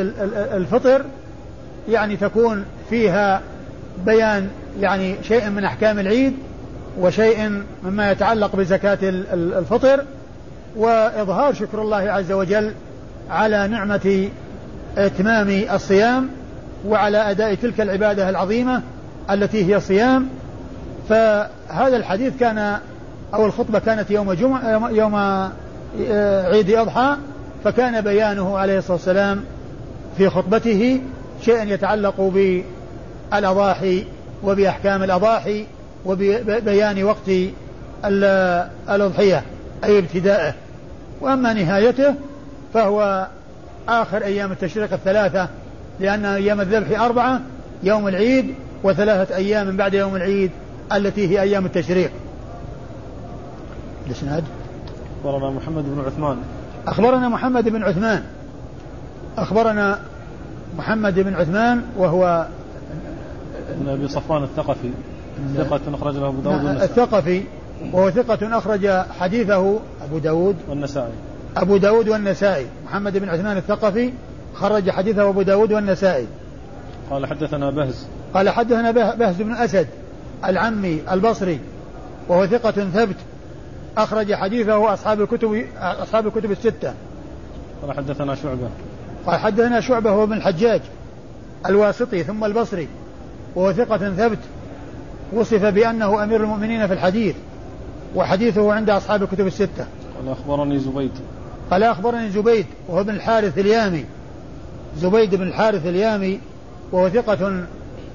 الفطر 0.52 1.04
يعني 1.88 2.16
تكون 2.16 2.64
فيها 2.90 3.40
بيان 4.06 4.48
يعني 4.80 5.16
شيء 5.22 5.50
من 5.50 5.64
أحكام 5.64 5.98
العيد 5.98 6.36
وشيء 7.00 7.62
مما 7.84 8.10
يتعلق 8.10 8.56
بزكاة 8.56 8.98
الفطر 9.32 10.04
وإظهار 10.76 11.54
شكر 11.54 11.82
الله 11.82 11.96
عز 11.96 12.32
وجل 12.32 12.72
على 13.30 13.68
نعمة 13.68 14.28
إتمام 14.98 15.62
الصيام 15.74 16.28
وعلى 16.86 17.30
أداء 17.30 17.54
تلك 17.54 17.80
العبادة 17.80 18.28
العظيمة 18.28 18.82
التي 19.30 19.64
هي 19.64 19.76
الصيام. 19.76 20.28
فهذا 21.08 21.96
الحديث 21.96 22.32
كان 22.40 22.78
أو 23.34 23.46
الخطبة 23.46 23.78
كانت 23.78 24.10
يوم 24.10 24.32
جمعة 24.32 24.90
يوم 24.90 25.14
آه، 25.14 26.48
عيد 26.52 26.70
أضحى 26.70 27.16
فكان 27.64 28.00
بيانه 28.00 28.58
عليه 28.58 28.78
الصلاة 28.78 28.96
والسلام 28.96 29.44
في 30.18 30.28
خطبته 30.28 31.00
شيئا 31.42 31.62
يتعلق 31.62 32.20
بالأضاحي 33.30 34.04
وبأحكام 34.44 35.02
الأضاحي 35.02 35.66
وبيان 36.06 37.04
وقت 37.04 37.30
الأضحية. 38.88 39.42
أي 39.84 39.98
ابتدائه 39.98 40.54
وأما 41.20 41.52
نهايته 41.52 42.14
فهو 42.74 43.28
آخر 43.88 44.24
أيام 44.24 44.52
التشريق 44.52 44.92
الثلاثة 44.92 45.48
لأن 46.00 46.24
أيام 46.24 46.60
الذبح 46.60 47.00
أربعة 47.00 47.40
يوم 47.82 48.08
العيد 48.08 48.54
وثلاثة 48.82 49.36
أيام 49.36 49.76
بعد 49.76 49.94
يوم 49.94 50.16
العيد 50.16 50.50
التي 50.92 51.28
هي 51.28 51.42
أيام 51.42 51.66
التشريق. 51.66 52.10
الإسناد؟ 54.06 54.44
أخبرنا 55.24 55.50
محمد 55.50 55.84
بن 55.84 56.04
عثمان. 56.06 56.36
أخبرنا 56.86 57.28
محمد 57.28 57.68
بن 57.68 57.82
عثمان. 57.82 58.22
أخبرنا 59.38 59.98
محمد 60.78 61.18
بن 61.18 61.34
عثمان 61.34 61.82
وهو 61.96 62.46
ابن 63.70 63.88
أبي 63.88 64.08
صفوان 64.08 64.42
الثقفي. 64.42 64.90
ثقة 65.56 65.80
أخرج 65.94 66.16
له 66.16 66.28
أبو 66.28 66.40
داود 66.40 66.66
الثقفي 66.66 67.42
وهو 67.92 68.10
ثقة 68.10 68.58
أخرج 68.58 68.88
حديثه 69.20 69.78
أبو 70.04 70.18
داود 70.18 70.56
والنسائي. 70.68 71.12
أبو 71.56 71.76
داود 71.76 72.08
والنسائي. 72.08 72.66
محمد 72.86 73.18
بن 73.18 73.28
عثمان 73.28 73.56
الثقفي 73.56 74.12
خرج 74.54 74.90
حديثه 74.90 75.28
أبو 75.28 75.42
داود 75.42 75.72
والنسائي. 75.72 76.26
قال 77.10 77.26
حدثنا 77.26 77.70
بهز. 77.70 78.06
قال 78.34 78.48
حدثنا 78.48 78.90
بهز 78.90 79.42
بن 79.42 79.52
أسد 79.52 79.86
العمي 80.44 81.02
البصري 81.12 81.60
وهو 82.28 82.46
ثقة 82.46 82.70
ثبت 82.70 83.16
أخرج 83.98 84.34
حديثه 84.34 84.94
أصحاب 84.94 85.20
الكتب 85.20 85.64
أصحاب 85.78 86.26
الكتب 86.26 86.50
الستة. 86.50 86.94
قال 87.82 87.96
حدثنا 87.96 88.34
شعبة. 88.34 88.68
قال 89.26 89.40
حدثنا 89.40 89.80
شعبة 89.80 90.10
هو 90.10 90.26
بن 90.26 90.36
الحجاج 90.36 90.80
الواسطي 91.66 92.24
ثم 92.24 92.44
البصري 92.44 92.88
وهو 93.54 93.72
ثقة 93.72 93.98
ثبت. 93.98 94.38
وصف 95.32 95.64
بأنه 95.64 96.24
أمير 96.24 96.42
المؤمنين 96.42 96.86
في 96.86 96.92
الحديث. 96.92 97.36
وحديثه 98.14 98.72
عند 98.72 98.90
أصحاب 98.90 99.22
الكتب 99.22 99.46
الستة. 99.46 99.86
قال 100.16 100.28
أخبرني 100.28 100.78
زبيد. 100.78 101.10
قال 101.70 101.82
أخبرني 101.82 102.30
زبيد 102.30 102.66
وهو 102.88 103.04
بن 103.04 103.14
الحارث 103.14 103.58
اليامي. 103.58 104.04
زبيد 104.98 105.34
بن 105.34 105.42
الحارث 105.42 105.86
اليامي 105.86 106.40
وهو 106.92 107.08
ثقة 107.08 107.64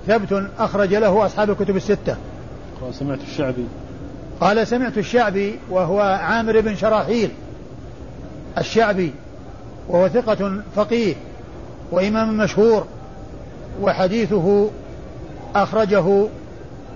ثبت 0.07 0.49
أخرج 0.59 0.95
له 0.95 1.25
أصحاب 1.25 1.49
الكتب 1.49 1.75
الستة. 1.75 2.15
قال 2.81 2.93
سمعت 2.93 3.19
الشعبي. 3.21 3.65
قال 4.41 4.67
سمعت 4.67 4.97
الشعبي 4.97 5.59
وهو 5.69 5.99
عامر 5.99 6.61
بن 6.61 6.75
شراحيل. 6.75 7.31
الشعبي 8.57 9.13
وهو 9.89 10.07
ثقة 10.07 10.61
فقيه 10.75 11.15
وإمام 11.91 12.37
مشهور 12.37 12.85
وحديثه 13.81 14.69
أخرجه 15.55 16.27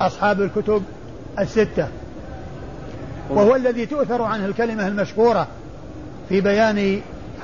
أصحاب 0.01 0.41
الكتب 0.41 0.83
الستة. 1.39 1.87
وهو 3.29 3.55
الذي 3.55 3.85
تؤثر 3.85 4.21
عنه 4.21 4.45
الكلمة 4.45 4.87
المشهورة 4.87 5.47
في 6.29 6.41
بيان 6.41 7.01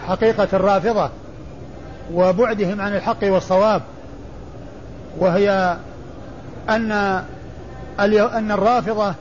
حقيقة 0.08 0.48
الرافضة 0.54 1.10
وبعدهم 2.14 2.82
عن 2.82 2.96
الحق 2.96 3.24
والصواب 3.24 3.82
وهي 5.18 5.78
أن 6.70 6.92
أن 8.10 8.52
الرافضة 8.52 9.14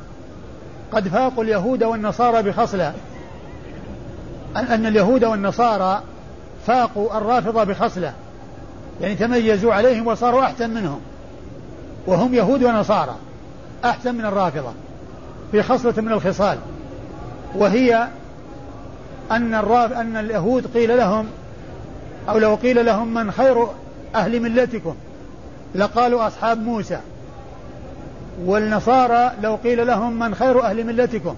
قد 0.92 1.08
فاقوا 1.08 1.44
اليهود 1.44 1.84
والنصارى 1.84 2.42
بخصلة 2.42 2.92
أن 4.56 4.86
اليهود 4.86 5.24
والنصارى 5.24 6.02
فاقوا 6.66 7.18
الرافضة 7.18 7.64
بخصلة 7.64 8.12
يعني 9.00 9.14
تميزوا 9.14 9.74
عليهم 9.74 10.06
وصاروا 10.06 10.42
أحسن 10.42 10.70
منهم 10.70 11.00
وهم 12.06 12.34
يهود 12.34 12.62
ونصارى 12.62 13.16
أحسن 13.84 14.14
من 14.14 14.24
الرافضة. 14.24 14.72
في 15.52 15.62
خصلة 15.62 16.02
من 16.02 16.12
الخصال. 16.12 16.58
وهي 17.54 18.08
أن 19.30 19.54
الراف 19.54 19.92
أن 19.92 20.16
اليهود 20.16 20.66
قيل 20.74 20.96
لهم 20.96 21.26
أو 22.28 22.38
لو 22.38 22.54
قيل 22.54 22.86
لهم 22.86 23.14
من 23.14 23.32
خير 23.32 23.66
أهل 24.14 24.40
ملتكم؟ 24.40 24.94
لقالوا 25.74 26.26
أصحاب 26.26 26.62
موسى. 26.62 26.98
والنصارى 28.44 29.32
لو 29.42 29.54
قيل 29.54 29.86
لهم 29.86 30.18
من 30.18 30.34
خير 30.34 30.62
أهل 30.64 30.84
ملتكم؟ 30.84 31.34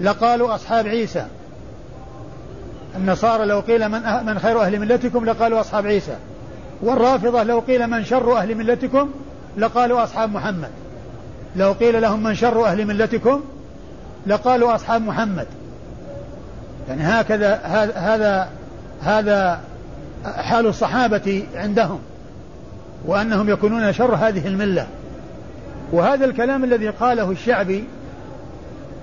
لقالوا 0.00 0.54
أصحاب 0.54 0.86
عيسى. 0.86 1.26
النصارى 2.96 3.44
لو 3.44 3.60
قيل 3.60 3.88
من, 3.88 4.04
أه 4.04 4.22
من 4.22 4.38
خير 4.38 4.62
أهل 4.62 4.80
ملتكم 4.80 5.24
لقالوا 5.24 5.60
أصحاب 5.60 5.86
عيسى. 5.86 6.16
والرافضة 6.82 7.42
لو 7.42 7.58
قيل 7.58 7.86
من 7.86 8.04
شر 8.04 8.36
أهل 8.36 8.54
ملتكم 8.54 9.10
لقالوا 9.56 10.04
أصحاب 10.04 10.32
محمد. 10.32 10.70
لو 11.56 11.72
قيل 11.72 12.02
لهم 12.02 12.22
من 12.22 12.34
شر 12.34 12.66
أهل 12.66 12.86
ملتكم 12.86 13.40
لقالوا 14.26 14.74
أصحاب 14.74 15.02
محمد. 15.02 15.46
يعني 16.88 17.02
هكذا 17.02 17.60
هذا 17.94 18.48
هذا 19.02 19.60
حال 20.24 20.66
الصحابة 20.66 21.46
عندهم 21.54 21.98
وأنهم 23.06 23.48
يكونون 23.48 23.92
شر 23.92 24.14
هذه 24.14 24.46
الملة. 24.46 24.86
وهذا 25.92 26.24
الكلام 26.24 26.64
الذي 26.64 26.88
قاله 26.88 27.30
الشعبي 27.30 27.84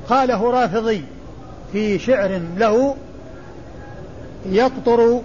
قاله 0.10 0.52
رافضي 0.52 1.04
في 1.72 2.00
شعر 2.00 2.42
له 2.58 2.96
يقطر 4.46 5.22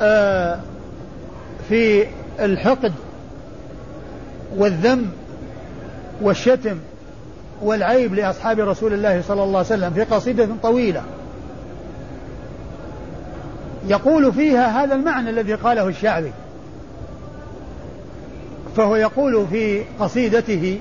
آه 0.00 0.60
في 1.68 2.06
الحقد 2.40 2.92
والذم 4.56 5.10
والشتم 6.20 6.78
والعيب 7.62 8.14
لأصحاب 8.14 8.60
رسول 8.60 8.92
الله 8.92 9.22
صلى 9.28 9.42
الله 9.42 9.58
عليه 9.58 9.66
وسلم 9.66 9.90
في 9.90 10.04
قصيدة 10.04 10.48
طويلة. 10.62 11.02
يقول 13.88 14.32
فيها 14.32 14.84
هذا 14.84 14.94
المعنى 14.94 15.30
الذي 15.30 15.54
قاله 15.54 15.88
الشعبي. 15.88 16.32
فهو 18.76 18.96
يقول 18.96 19.46
في 19.50 19.84
قصيدته 20.00 20.80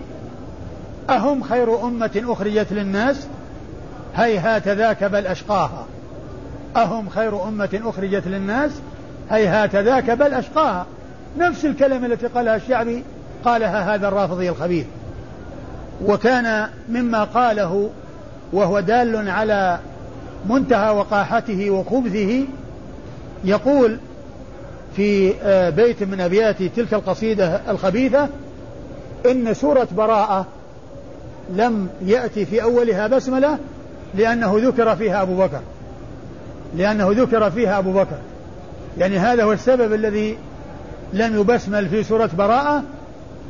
أهم 1.10 1.44
خير 1.44 1.84
أمة 1.84 2.22
أخرجت 2.26 2.68
للناس؟ 2.72 3.28
هيهات 4.16 4.68
ذاك 4.68 5.04
بل 5.04 5.28
أشقاها. 5.28 5.86
أهم 6.76 7.10
خير 7.10 7.48
أمة 7.48 7.80
أخرجت 7.86 8.28
للناس؟ 8.28 8.72
هيهات 9.30 9.76
ذاك 9.76 10.12
بل 10.12 10.34
أشقاها. 10.34 10.86
نفس 11.38 11.66
الكلمة 11.66 12.06
التي 12.06 12.28
قالها 12.28 12.56
الشعبي 12.56 13.04
قالها 13.46 13.96
هذا 13.96 14.08
الرافضي 14.08 14.50
الخبيث. 14.50 14.86
وكان 16.06 16.68
مما 16.90 17.24
قاله 17.24 17.90
وهو 18.54 18.80
دال 18.80 19.30
على 19.30 19.80
منتهى 20.50 20.90
وقاحته 20.90 21.70
وخبثه 21.70 22.46
يقول 23.44 23.98
في 24.96 25.34
آه، 25.44 25.70
بيت 25.70 26.04
من 26.04 26.22
أبيات 26.22 26.64
تلك 26.64 26.94
القصيدة 26.94 27.62
الخبيثة 27.72 28.28
إن 29.32 29.54
سورة 29.54 29.88
براءة 29.98 30.46
لم 31.56 31.90
يأتي 32.06 32.46
في 32.46 32.64
أولها 32.64 33.08
بسملة 33.08 33.58
لأنه 34.16 34.56
ذكر 34.58 34.96
فيها 34.96 35.22
أبو 35.22 35.38
بكر. 35.38 35.60
لأنه 36.76 37.12
ذكر 37.12 37.52
فيها 37.52 37.80
أبو 37.80 37.94
بكر. 37.94 38.18
يعني 38.98 39.18
هذا 39.18 39.44
هو 39.44 39.54
السبب 39.54 39.94
الذي 39.94 40.38
لم 41.14 41.40
يبسمل 41.40 41.90
في 41.90 42.04
سورة 42.04 42.30
براءة 42.38 42.84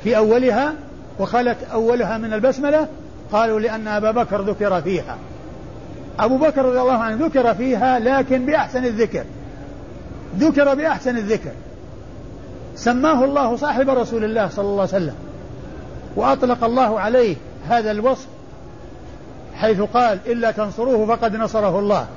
في 0.04 0.18
أولها 0.18 0.74
وخلت 1.20 1.58
أولها 1.74 2.18
من 2.18 2.34
البسملة 2.34 2.88
قالوا 3.32 3.60
لأن 3.60 3.88
أبا 3.88 4.12
بكر 4.12 4.42
ذكر 4.42 4.82
فيها. 4.82 5.18
أبو 6.20 6.38
بكر 6.38 6.66
رضي 6.66 6.82
الله 6.82 6.98
عنه 6.98 7.26
ذكر 7.26 7.54
فيها 7.56 8.00
لكن 8.00 8.46
بأحسن 8.46 8.86
الذكر. 8.86 9.24
ذكر 10.40 10.76
بأحسن 10.76 11.18
الذكر. 11.18 11.52
سماه 12.76 13.24
الله 13.24 13.56
صاحب 13.56 13.90
رسول 13.90 14.24
الله 14.24 14.50
صلى 14.50 14.66
الله 14.66 14.82
عليه 14.82 14.90
وسلم 14.90 15.16
وأطلق 16.16 16.64
الله 16.64 17.00
عليه 17.00 17.36
هذا 17.70 17.92
الوصف 17.92 18.28
حيث 19.56 19.82
قال 19.82 20.20
إلا 20.26 20.52
تنصروه 20.52 21.16
فقد 21.16 21.36
نصره 21.36 21.80
الله. 21.80 22.08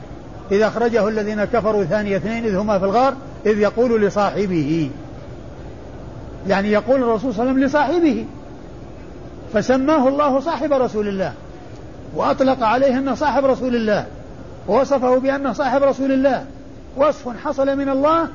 إذا 0.52 0.66
أخرجه 0.66 1.08
الذين 1.08 1.44
كفروا 1.44 1.84
ثاني 1.84 2.16
اثنين 2.16 2.44
إذ 2.44 2.56
هما 2.56 2.78
في 2.78 2.84
الغار 2.84 3.14
إذ 3.46 3.58
يقول 3.58 4.02
لصاحبه. 4.02 4.90
يعني 6.48 6.72
يقول 6.72 7.02
الرسول 7.02 7.34
صلى 7.34 7.42
الله 7.42 7.52
عليه 7.52 7.64
وسلم 7.64 7.64
لصاحبه. 7.64 8.24
فسماه 9.54 10.08
الله 10.08 10.40
صاحب 10.40 10.72
رسول 10.72 11.08
الله 11.08 11.32
وأطلق 12.14 12.62
عليه 12.62 12.98
أنه 12.98 13.14
صاحب 13.14 13.44
رسول 13.44 13.76
الله 13.76 14.06
ووصفه 14.68 15.18
بأنه 15.18 15.52
صاحب 15.52 15.82
رسول 15.82 16.12
الله. 16.12 16.46
وصف 16.96 17.28
حصل 17.44 17.78
من 17.78 17.88
الله 17.88 18.28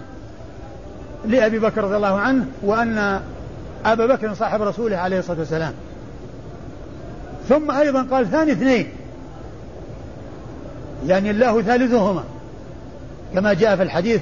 لأبي 1.26 1.60
بكر 1.60 1.84
رضي 1.84 1.96
الله 1.96 2.20
عنه 2.20 2.46
وأن 2.62 3.20
أبا 3.86 4.06
بكر 4.06 4.34
صاحب 4.34 4.62
رسوله 4.62 4.98
عليه 4.98 5.20
الصلاة 5.20 5.40
والسلام. 5.40 5.74
ثم 7.50 7.72
أيضا 7.72 8.04
قال 8.12 8.32
ثاني 8.32 8.52
اثنين. 8.52 8.88
يعني 11.08 11.32
الله 11.32 11.62
ثالثهما. 11.62 12.24
كما 13.34 13.54
جاء 13.54 13.76
في 13.76 13.84
الحديث 13.84 14.22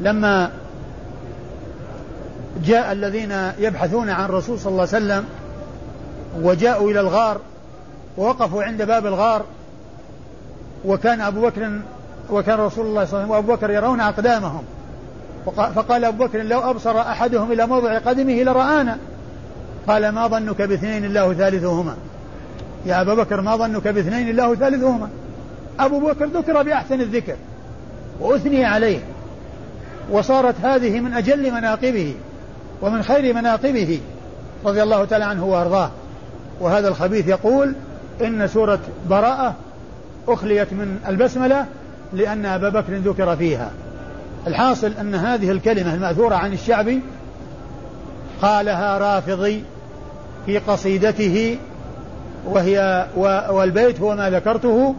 لما 0.00 0.50
جاء 2.64 2.92
الذين 2.92 3.32
يبحثون 3.58 4.10
عن 4.10 4.24
الرسول 4.24 4.58
صلى 4.58 4.70
الله 4.70 4.88
عليه 4.92 5.04
وسلم 5.04 5.24
وجاءوا 6.40 6.90
إلى 6.90 7.00
الغار 7.00 7.40
ووقفوا 8.18 8.62
عند 8.62 8.82
باب 8.82 9.06
الغار 9.06 9.42
وكان 10.84 11.20
أبو 11.20 11.40
بكر 11.40 11.80
وكان 12.30 12.58
رسول 12.58 12.86
الله 12.86 13.04
صلى 13.04 13.18
الله 13.18 13.18
عليه 13.18 13.24
وسلم 13.24 13.30
وأبو 13.30 13.52
بكر 13.52 13.70
يرون 13.70 14.00
أقدامهم. 14.00 14.62
فقال 15.74 16.04
أبو 16.04 16.24
بكر 16.24 16.42
لو 16.42 16.70
أبصر 16.70 17.00
أحدهم 17.00 17.52
إلى 17.52 17.66
موضع 17.66 17.98
قدمه 17.98 18.42
لرآنا. 18.42 18.98
قال 19.88 20.08
ما 20.08 20.26
ظنك 20.26 20.62
باثنين 20.62 21.04
الله 21.04 21.34
ثالثهما؟ 21.34 21.96
يا 22.86 23.00
أبا 23.00 23.14
بكر 23.14 23.40
ما 23.40 23.56
ظنك 23.56 23.88
باثنين 23.88 24.28
الله 24.28 24.54
ثالثهما؟ 24.54 25.08
أبو 25.80 26.00
بكر 26.00 26.24
ذكر 26.26 26.62
بأحسن 26.62 27.00
الذكر 27.00 27.36
وأثني 28.20 28.64
عليه 28.64 29.00
وصارت 30.10 30.54
هذه 30.62 31.00
من 31.00 31.14
أجل 31.14 31.52
مناقبه 31.52 32.14
ومن 32.82 33.02
خير 33.02 33.34
مناقبه 33.34 34.00
رضي 34.64 34.82
الله 34.82 35.04
تعالى 35.04 35.24
عنه 35.24 35.44
وأرضاه. 35.44 35.90
وهذا 36.62 36.88
الخبيث 36.88 37.28
يقول 37.28 37.74
إن 38.20 38.48
سورة 38.48 38.78
براءة 39.10 39.54
أخليت 40.28 40.72
من 40.72 40.98
البسملة 41.08 41.66
لأن 42.12 42.46
أبا 42.46 42.68
بكر 42.68 42.96
ذكر 42.96 43.36
فيها. 43.36 43.70
الحاصل 44.46 44.92
أن 45.00 45.14
هذه 45.14 45.50
الكلمة 45.50 45.94
المأثورة 45.94 46.34
عن 46.34 46.52
الشعبي 46.52 47.00
قالها 48.42 48.98
رافضي 48.98 49.64
في 50.46 50.58
قصيدته 50.58 51.58
وهي 52.46 53.06
والبيت 53.50 54.00
هو 54.00 54.14
ما 54.14 54.30
ذكرته 54.30 54.94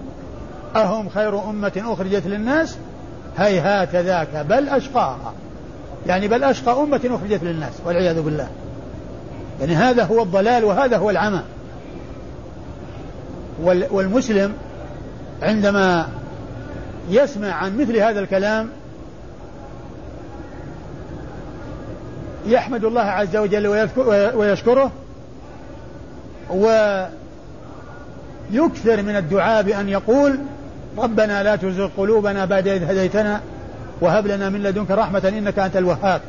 أهم 0.76 1.10
خير 1.10 1.50
أمة 1.50 1.84
أخرجت 1.86 2.28
للناس؟ 2.28 2.78
هيهات 3.38 3.96
ذاك 3.96 4.46
بل 4.50 4.70
أشقاها 4.70 5.34
يعني 6.08 6.28
بل 6.28 6.44
أشقى 6.44 6.84
أمة 6.84 7.02
أخرجت 7.06 7.44
للناس 7.44 7.74
والعياذ 7.86 8.22
بالله. 8.22 8.48
يعني 9.60 9.76
هذا 9.76 10.04
هو 10.04 10.24
الضلال 10.24 10.64
وهذا 10.64 10.98
هو 10.98 11.10
العمى. 11.10 11.42
والمسلم 13.62 14.54
عندما 15.42 16.08
يسمع 17.10 17.52
عن 17.52 17.78
مثل 17.78 17.98
هذا 17.98 18.20
الكلام 18.20 18.70
يحمد 22.48 22.86
الله 22.86 23.02
عز 23.02 23.38
وجل 23.38 23.68
ويشكره 24.36 24.92
ويكثر 28.52 29.02
من 29.02 29.16
الدعاء 29.16 29.64
بأن 29.64 29.90
يقول 29.90 30.40
ربنا 30.98 31.44
لا 31.44 31.56
تزغ 31.56 31.90
قلوبنا 31.98 32.46
بعد 32.46 32.68
إذ 32.68 32.84
هديتنا 32.84 33.42
وهب 34.02 34.28
لنا 34.28 34.50
من 34.50 34.64
لدنك 34.64 34.92
رحمة 34.92 35.34
إنك 35.38 35.60
أنت 35.60 35.78
الوهاب. 35.78 36.22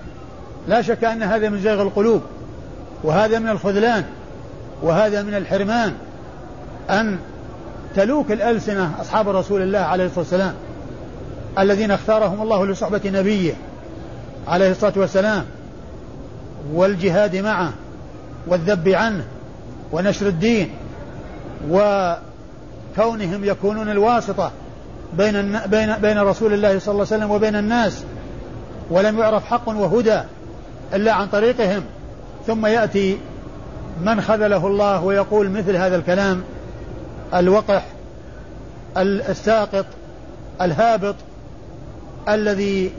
لا 0.68 0.82
شك 0.82 1.04
أن 1.04 1.22
هذا 1.22 1.48
من 1.48 1.60
زيغ 1.60 1.82
القلوب 1.82 2.22
وهذا 3.04 3.38
من 3.38 3.48
الخذلان 3.48 4.04
وهذا 4.82 5.22
من 5.22 5.34
الحرمان 5.34 5.92
أن 6.90 7.18
تلوك 7.96 8.32
الألسنة 8.32 8.92
أصحاب 9.00 9.28
رسول 9.28 9.62
الله 9.62 9.78
عليه 9.78 10.04
الصلاة 10.04 10.20
والسلام 10.20 10.54
الذين 11.58 11.90
اختارهم 11.90 12.42
الله 12.42 12.66
لصحبة 12.66 13.00
نبيه 13.04 13.52
عليه 14.48 14.70
الصلاة 14.70 14.92
والسلام 14.96 15.44
والجهاد 16.72 17.36
معه 17.36 17.72
والذب 18.46 18.88
عنه 18.88 19.24
ونشر 19.92 20.26
الدين 20.26 20.70
وكونهم 21.70 23.44
يكونون 23.44 23.90
الواسطة 23.90 24.50
بين 25.16 25.58
بين 25.66 25.96
بين 25.96 26.18
رسول 26.18 26.54
الله 26.54 26.78
صلى 26.78 26.92
الله 26.92 27.06
عليه 27.10 27.16
وسلم 27.16 27.30
وبين 27.30 27.56
الناس 27.56 28.04
ولم 28.90 29.18
يعرف 29.18 29.46
حق 29.46 29.68
وهدى 29.68 30.20
إلا 30.94 31.12
عن 31.12 31.26
طريقهم. 31.26 31.82
ثم 32.46 32.66
يأتي 32.66 33.18
من 34.04 34.20
خذله 34.20 34.66
الله 34.66 35.04
ويقول 35.04 35.50
مثل 35.50 35.76
هذا 35.76 35.96
الكلام 35.96 36.42
الوقح 37.34 37.84
الساقط 38.96 39.86
الهابط 40.60 41.14
الذي 42.28 42.92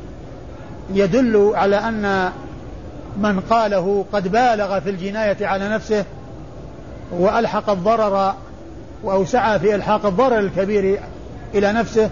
يدل 0.93 1.51
على 1.55 1.75
أن 1.75 2.31
من 3.17 3.39
قاله 3.39 4.05
قد 4.13 4.27
بالغ 4.27 4.79
في 4.79 4.89
الجناية 4.89 5.47
على 5.47 5.69
نفسه 5.69 6.05
وألحق 7.11 7.69
الضرر 7.69 8.33
أو 9.03 9.25
سعى 9.25 9.59
في 9.59 9.75
إلحاق 9.75 10.05
الضرر 10.05 10.39
الكبير 10.39 10.99
إلى 11.53 11.73
نفسه 11.73 12.09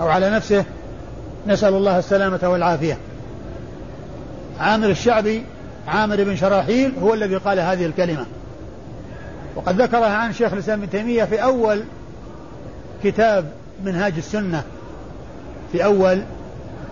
أو 0.00 0.08
على 0.08 0.30
نفسه 0.30 0.64
نسأل 1.46 1.74
الله 1.74 1.98
السلامة 1.98 2.40
والعافية. 2.42 2.98
عامر 4.60 4.90
الشعبي 4.90 5.44
عامر 5.88 6.24
بن 6.24 6.36
شراحيل 6.36 6.92
هو 7.02 7.14
الذي 7.14 7.36
قال 7.36 7.60
هذه 7.60 7.86
الكلمة. 7.86 8.26
وقد 9.56 9.82
ذكرها 9.82 10.16
عن 10.16 10.32
شيخ 10.32 10.52
الإسلام 10.52 10.78
ابن 10.78 10.90
تيمية 10.90 11.24
في 11.24 11.42
أول 11.42 11.84
كتاب 13.04 13.52
منهاج 13.84 14.12
السنة. 14.16 14.62
في 15.72 15.84
أول 15.84 16.22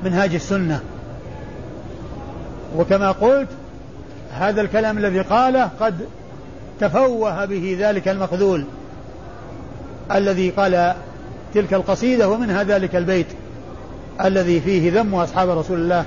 منهاج 0.05 0.35
السنة. 0.35 0.81
وكما 2.77 3.11
قلت 3.11 3.49
هذا 4.39 4.61
الكلام 4.61 4.99
الذي 4.99 5.21
قاله 5.21 5.71
قد 5.81 5.95
تفوه 6.81 7.45
به 7.45 7.77
ذلك 7.81 8.09
المخذول 8.09 8.65
الذي 10.15 10.51
قال 10.51 10.95
تلك 11.55 11.75
القصيدة 11.75 12.29
ومنها 12.29 12.63
ذلك 12.63 12.97
البيت 12.97 13.27
الذي 14.25 14.61
فيه 14.61 15.01
ذم 15.01 15.15
أصحاب 15.15 15.49
رسول 15.49 15.79
الله 15.81 16.05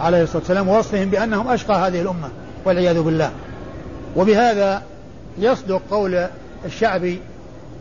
عليه 0.00 0.22
الصلاة 0.22 0.38
والسلام 0.38 0.68
ووصفهم 0.68 1.10
بأنهم 1.10 1.48
أشقى 1.48 1.74
هذه 1.74 2.00
الأمة 2.00 2.28
والعياذ 2.64 3.02
بالله. 3.02 3.30
وبهذا 4.16 4.82
يصدق 5.38 5.82
قول 5.90 6.26
الشعبي 6.64 7.20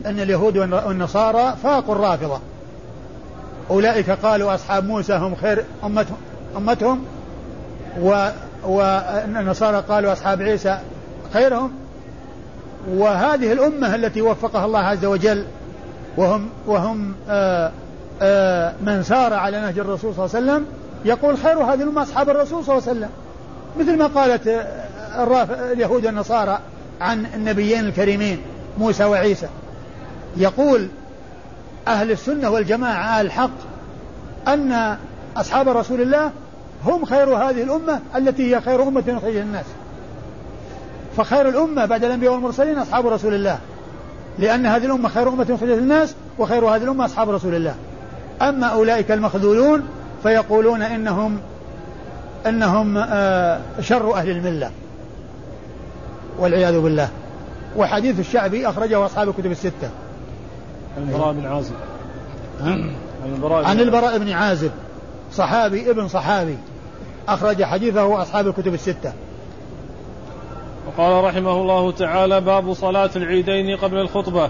أن 0.05 0.19
اليهود 0.19 0.57
والنصارى 0.57 1.55
فاقوا 1.63 1.95
الرافضة. 1.95 2.39
أولئك 3.69 4.09
قالوا 4.09 4.55
أصحاب 4.55 4.85
موسى 4.85 5.13
هم 5.13 5.35
خير 5.35 5.65
أمتهم, 5.83 6.17
أمتهم 6.57 7.05
و 8.01 8.29
والنصارى 8.63 9.83
قالوا 9.89 10.13
أصحاب 10.13 10.41
عيسى 10.41 10.79
خيرهم. 11.33 11.71
وهذه 12.89 13.51
الأمة 13.51 13.95
التي 13.95 14.21
وفقها 14.21 14.65
الله 14.65 14.79
عز 14.79 15.05
وجل 15.05 15.45
وهم 16.17 16.49
وهم 16.67 17.15
آآ 17.29 17.71
آآ 18.21 18.73
من 18.81 19.03
سار 19.03 19.33
على 19.33 19.61
نهج 19.61 19.79
الرسول 19.79 20.15
صلى 20.15 20.25
الله 20.25 20.35
عليه 20.35 20.45
وسلم 20.45 20.65
يقول 21.05 21.37
خير 21.37 21.57
هذه 21.57 21.83
الأمة 21.83 22.01
أصحاب 22.01 22.29
الرسول 22.29 22.65
صلى 22.65 22.77
الله 22.77 22.89
عليه 22.89 22.99
وسلم. 22.99 23.09
مثل 23.79 23.97
ما 23.97 24.07
قالت 24.07 24.65
اليهود 25.71 26.05
والنصارى 26.05 26.59
عن 27.01 27.25
النبيين 27.35 27.85
الكريمين 27.85 28.41
موسى 28.77 29.03
وعيسى. 29.03 29.47
يقول 30.37 30.87
أهل 31.87 32.11
السنة 32.11 32.49
والجماعة 32.49 33.21
الحق 33.21 33.51
أن 34.47 34.97
أصحاب 35.37 35.69
رسول 35.69 36.01
الله 36.01 36.31
هم 36.85 37.05
خير 37.05 37.29
هذه 37.29 37.63
الأمة 37.63 37.99
التي 38.15 38.55
هي 38.55 38.61
خير 38.61 38.83
أمة 38.83 39.03
أخرجت 39.07 39.41
الناس. 39.41 39.65
فخير 41.17 41.49
الأمة 41.49 41.85
بعد 41.85 42.03
الأنبياء 42.03 42.33
والمرسلين 42.33 42.77
أصحاب 42.77 43.07
رسول 43.07 43.33
الله 43.33 43.59
لأن 44.39 44.65
هذه 44.65 44.85
الأمة 44.85 45.09
خير 45.09 45.29
أمة 45.29 45.43
أخرجت 45.49 45.77
الناس 45.77 46.15
وخير 46.39 46.65
هذه 46.65 46.83
الأمة 46.83 47.05
أصحاب 47.05 47.29
رسول 47.29 47.55
الله. 47.55 47.75
أما 48.41 48.67
أولئك 48.67 49.11
المخذولون 49.11 49.87
فيقولون 50.23 50.81
إنهم 50.81 51.39
إنهم 52.45 52.97
آه، 52.97 53.59
شر 53.79 54.15
أهل 54.15 54.29
الملة. 54.29 54.71
والعياذ 56.39 56.79
بالله. 56.79 57.09
وحديث 57.77 58.19
الشعبي 58.19 58.69
أخرجه 58.69 59.05
أصحاب 59.05 59.29
الكتب 59.29 59.51
الستة. 59.51 59.89
عن 60.97 61.03
البراء 61.03 61.33
بن 61.33 61.45
عازب. 61.45 61.75
عن 63.67 63.79
البراء 63.79 64.17
بن 64.17 64.31
عازب 64.31 64.71
صحابي 65.31 65.89
ابن 65.91 66.07
صحابي. 66.07 66.57
أخرج 67.27 67.63
حديثه 67.63 68.21
أصحاب 68.21 68.47
الكتب 68.47 68.73
الستة. 68.73 69.13
وقال 70.87 71.23
رحمه 71.23 71.61
الله 71.61 71.91
تعالى 71.91 72.41
باب 72.41 72.73
صلاة 72.73 73.09
العيدين 73.15 73.77
قبل 73.77 73.97
الخطبة. 73.97 74.49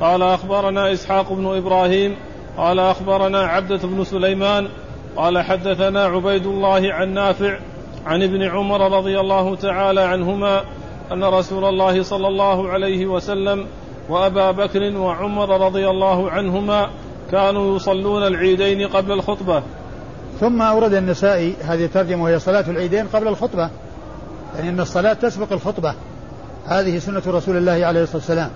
قال 0.00 0.22
أخبرنا 0.22 0.92
إسحاق 0.92 1.32
بن 1.32 1.56
إبراهيم. 1.56 2.16
قال 2.56 2.78
أخبرنا 2.78 3.38
عبدة 3.38 3.76
بن 3.76 4.04
سليمان. 4.04 4.68
قال 5.16 5.38
حدثنا 5.38 6.04
عبيد 6.04 6.46
الله 6.46 6.92
عن 6.92 7.14
نافع 7.14 7.58
عن 8.06 8.22
ابن 8.22 8.42
عمر 8.42 8.98
رضي 8.98 9.20
الله 9.20 9.56
تعالى 9.56 10.00
عنهما 10.00 10.64
أن 11.14 11.24
رسول 11.24 11.64
الله 11.64 12.02
صلى 12.02 12.28
الله 12.28 12.68
عليه 12.68 13.06
وسلم 13.06 13.66
وأبا 14.08 14.50
بكر 14.50 14.96
وعمر 14.96 15.66
رضي 15.66 15.88
الله 15.88 16.30
عنهما 16.30 16.90
كانوا 17.30 17.76
يصلون 17.76 18.26
العيدين 18.26 18.88
قبل 18.88 19.12
الخطبة. 19.12 19.62
ثم 20.40 20.62
أورد 20.62 20.94
النسائي 20.94 21.54
هذه 21.62 21.84
الترجمة 21.84 22.24
وهي 22.24 22.38
صلاة 22.38 22.70
العيدين 22.70 23.06
قبل 23.06 23.28
الخطبة. 23.28 23.70
يعني 24.56 24.68
أن 24.68 24.80
الصلاة 24.80 25.12
تسبق 25.12 25.52
الخطبة. 25.52 25.94
هذه 26.66 26.98
سنة 26.98 27.22
رسول 27.26 27.56
الله 27.56 27.86
عليه 27.86 28.02
الصلاة 28.02 28.16
والسلام. 28.16 28.50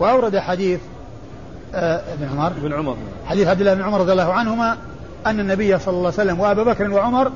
وأورد 0.00 0.38
حديث 0.38 0.80
آه 1.74 2.02
ابن 2.12 2.28
عمر. 2.28 2.46
ابن 2.46 2.72
عمر. 2.72 2.96
حديث 3.26 3.48
عبد 3.48 3.60
الله 3.60 3.74
بن 3.74 3.82
عمر 3.82 4.00
رضي 4.00 4.12
الله 4.12 4.32
عنهما 4.32 4.76
أن 5.26 5.40
النبي 5.40 5.78
صلى 5.78 5.92
الله 5.92 6.12
عليه 6.18 6.22
وسلم 6.22 6.40
وأبا 6.40 6.62
بكر 6.62 6.90
وعمر 6.90 7.32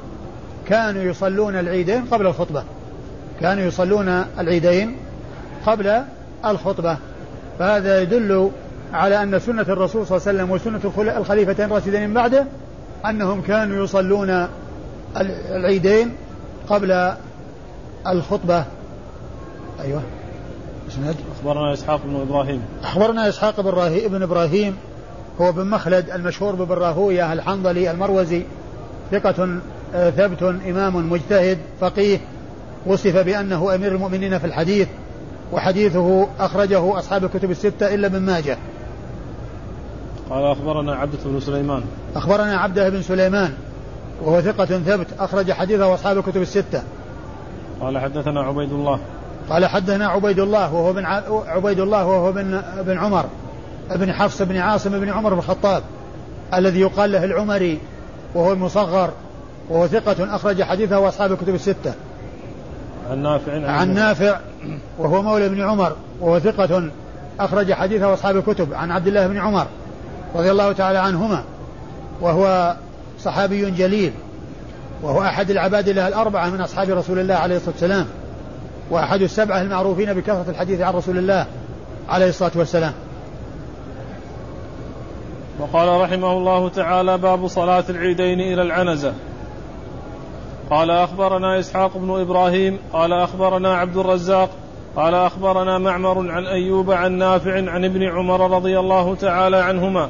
كانوا 0.67 1.03
يصلون 1.03 1.59
العيدين 1.59 2.05
قبل 2.05 2.27
الخطبة. 2.27 2.65
كانوا 3.41 3.65
يصلون 3.65 4.09
العيدين 4.39 4.97
قبل 5.67 6.03
الخطبة. 6.47 6.97
فهذا 7.59 8.03
يدل 8.03 8.51
على 8.93 9.23
أن 9.23 9.39
سنة 9.39 9.63
الرسول 9.63 10.07
صلى 10.07 10.17
الله 10.17 10.29
عليه 10.29 10.39
وسلم 10.39 10.51
وسنة 10.51 11.17
الخليفتين 11.19 11.67
الراشدين 11.67 12.09
من 12.09 12.15
بعده 12.15 12.45
أنهم 13.07 13.43
كانوا 13.43 13.85
يصلون 13.85 14.47
العيدين 15.51 16.13
قبل 16.69 17.13
الخطبة. 18.07 18.65
أيوه. 19.81 20.03
إسناد؟ 20.89 21.17
أخبرنا 21.39 21.73
إسحاق 21.73 22.01
بن 22.05 22.21
إبراهيم. 22.21 22.63
أخبرنا 22.83 23.29
إسحاق 23.29 23.61
بن 24.09 24.23
إبراهيم. 24.23 24.77
هو 25.41 25.53
بن 25.53 25.67
مخلد 25.67 26.11
المشهور 26.11 26.55
ببن 26.55 26.75
راهوية 26.75 27.33
الحنظلي 27.33 27.91
المروزي. 27.91 28.43
ثقة 29.11 29.59
آه، 29.95 30.11
ثبت 30.11 30.43
إمام 30.43 31.13
مجتهد 31.13 31.59
فقيه 31.81 32.19
وصف 32.87 33.17
بأنه 33.17 33.75
أمير 33.75 33.93
المؤمنين 33.93 34.39
في 34.39 34.47
الحديث 34.47 34.89
وحديثه 35.53 36.27
أخرجه 36.41 36.99
أصحاب 36.99 37.25
الكتب 37.25 37.51
الستة 37.51 37.95
إلا 37.95 38.07
ابن 38.07 38.19
ماجه. 38.19 38.59
قال 40.31 40.45
أخبرنا 40.45 40.95
عبدة 40.95 41.19
بن 41.25 41.41
سليمان. 41.41 41.83
أخبرنا 42.17 42.57
عبده 42.57 42.89
بن 42.89 43.03
سليمان 43.03 43.55
وهو 44.25 44.41
ثقة 44.41 44.65
ثبت 44.65 45.07
أخرج 45.19 45.53
حديثه 45.53 45.95
أصحاب 45.95 46.19
الكتب 46.19 46.43
الستة. 46.43 46.83
قال 47.81 47.99
حدثنا 47.99 48.41
عبيد 48.41 48.73
الله. 48.73 49.01
قال 49.51 49.67
حدثنا 49.67 50.09
عبيد 50.09 50.39
الله 50.39 50.75
وهو 50.75 50.93
بن 50.93 51.05
عبيد 51.47 51.81
الله 51.81 52.07
وهو 52.07 52.33
بن 52.33 52.63
بن 52.87 52.99
عمر 52.99 53.25
بن 53.91 54.13
حفص 54.13 54.43
بن 54.43 54.57
عاصم 54.57 55.01
بن 55.01 55.09
عمر 55.09 55.35
بن 55.35 55.39
الخطاب 55.39 55.83
الذي 56.55 56.81
يقال 56.81 57.13
له 57.13 57.25
العمري 57.25 57.81
وهو 58.35 58.53
المصغر 58.53 59.11
وهو 59.71 59.87
ثقة 59.87 60.37
أخرج 60.37 60.63
حديثه 60.63 61.09
أصحاب 61.09 61.33
الكتب 61.33 61.55
الستة. 61.55 61.95
عن 63.11 63.23
نافع 63.23 63.53
عن, 63.53 63.65
عن 63.65 63.95
نافع 63.95 64.41
وهو 64.99 65.23
مولى 65.23 65.49
بن 65.49 65.61
عمر 65.63 65.97
وهو 66.21 66.39
ثقة 66.39 66.91
أخرج 67.41 67.73
حديثه 67.73 68.15
أصحاب 68.15 68.37
الكتب 68.37 68.75
عن 68.75 68.91
عبد 68.91 69.07
الله 69.07 69.27
بن 69.27 69.39
عمر 69.39 69.67
رضي 70.35 70.51
الله 70.51 70.73
تعالى 70.73 70.99
عنهما 70.99 71.45
وهو 72.21 72.77
صحابي 73.21 73.71
جليل 73.71 74.13
وهو 75.03 75.23
أحد 75.23 75.51
العباد 75.51 75.89
الله 75.89 76.09
الأربعة 76.09 76.51
من 76.51 76.61
أصحاب 76.61 76.91
رسول 76.91 77.19
الله 77.19 77.35
عليه 77.35 77.57
الصلاة 77.57 77.73
والسلام 77.73 78.07
وأحد 78.91 79.23
السبعة 79.23 79.63
المعروفين 79.63 80.13
بكثرة 80.15 80.45
الحديث 80.49 80.81
عن 80.81 80.95
رسول 80.95 81.19
الله 81.19 81.47
عليه 82.09 82.29
الصلاة 82.29 82.51
والسلام. 82.55 82.93
وقال 85.61 86.01
رحمه 86.01 86.33
الله 86.33 86.69
تعالى 86.69 87.19
باب 87.19 87.47
صلاة 87.47 87.85
العيدين 87.91 88.41
إلى 88.41 88.63
العنزة. 88.63 89.13
قال 90.71 90.91
أخبرنا 90.91 91.61
إسحاق 91.61 91.97
بن 91.97 92.21
إبراهيم 92.21 92.79
قال 92.93 93.13
أخبرنا 93.13 93.75
عبد 93.77 93.97
الرزاق 93.97 94.51
قال 94.97 95.15
أخبرنا 95.15 95.79
معمر 95.79 96.31
عن 96.31 96.47
أيوب 96.47 96.91
عن 96.91 97.13
نافع 97.13 97.71
عن 97.71 97.85
ابن 97.85 98.03
عمر 98.03 98.51
رضي 98.51 98.79
الله 98.79 99.15
تعالى 99.15 99.57
عنهما 99.57 100.09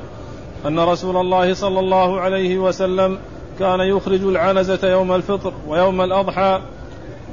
أن 0.67 0.79
رسول 0.79 1.17
الله 1.17 1.55
صلى 1.55 1.81
الله 1.81 2.21
عليه 2.21 2.59
وسلم 2.59 3.19
كان 3.59 3.81
يخرج 3.81 4.23
العنزة 4.23 4.91
يوم 4.91 5.13
الفطر 5.13 5.53
ويوم 5.69 6.01
الأضحى 6.01 6.61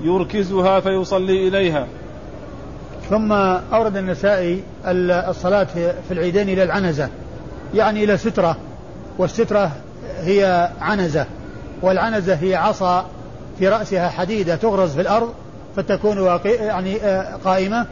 يركزها 0.01 0.79
فيصلي 0.79 1.47
إليها. 1.47 1.87
ثم 3.09 3.31
أورد 3.73 3.97
النسائي 3.97 4.63
الصلاة 4.85 5.67
في 6.07 6.11
العيدين 6.11 6.49
إلى 6.49 6.63
العنزة 6.63 7.09
يعني 7.73 8.03
إلى 8.03 8.17
سترة 8.17 8.57
والسترة 9.17 9.71
هي 10.19 10.69
عنزة 10.81 11.25
والعنزة 11.81 12.33
هي 12.33 12.55
عصا 12.55 13.05
في 13.59 13.67
رأسها 13.67 14.09
حديدة 14.09 14.55
تغرز 14.55 14.93
في 14.95 15.01
الأرض 15.01 15.33
فتكون 15.75 16.39
يعني 16.43 17.01
آه، 17.01 17.35
قائمة 17.45 17.85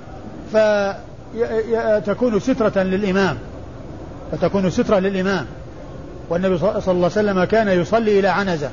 فتكون 0.53 2.39
سترة 2.39 2.83
للإمام 2.83 3.37
فتكون 4.31 4.69
سترة 4.69 4.99
للإمام. 4.99 5.45
والنبي 6.29 6.57
صلى 6.57 6.69
الله 6.69 6.81
عليه 6.87 7.05
وسلم 7.05 7.43
كان 7.43 7.67
يصلي 7.67 8.19
إلى 8.19 8.27
عنزة 8.27 8.69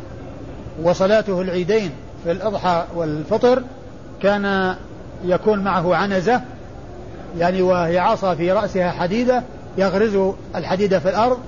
وصلاته 0.82 1.40
العيدين 1.40 1.90
في 2.24 2.32
الأضحى 2.32 2.84
والفطر 2.94 3.62
كان 4.22 4.74
يكون 5.24 5.58
معه 5.58 5.94
عنزة 5.94 6.40
يعني 7.38 7.62
وهي 7.62 7.98
عصا 7.98 8.34
في 8.34 8.52
رأسها 8.52 8.90
حديدة 8.90 9.42
يغرز 9.78 10.32
الحديدة 10.56 10.98
في 10.98 11.08
الأرض 11.08 11.38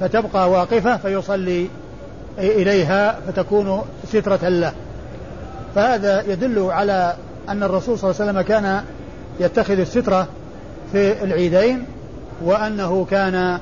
فتبقى 0.00 0.50
واقفة 0.50 0.96
فيصلي 0.96 1.68
إليها 2.38 3.16
فتكون 3.26 3.82
سترة 4.06 4.48
له. 4.48 4.72
فهذا 5.74 6.22
يدل 6.32 6.70
على 6.70 7.14
أن 7.48 7.62
الرسول 7.62 7.98
صلى 7.98 8.10
الله 8.10 8.20
عليه 8.20 8.30
وسلم 8.30 8.42
كان 8.42 8.84
يتخذ 9.40 9.78
السترة 9.78 10.26
في 10.92 11.24
العيدين 11.24 11.84
وأنه 12.44 13.06
كان 13.10 13.58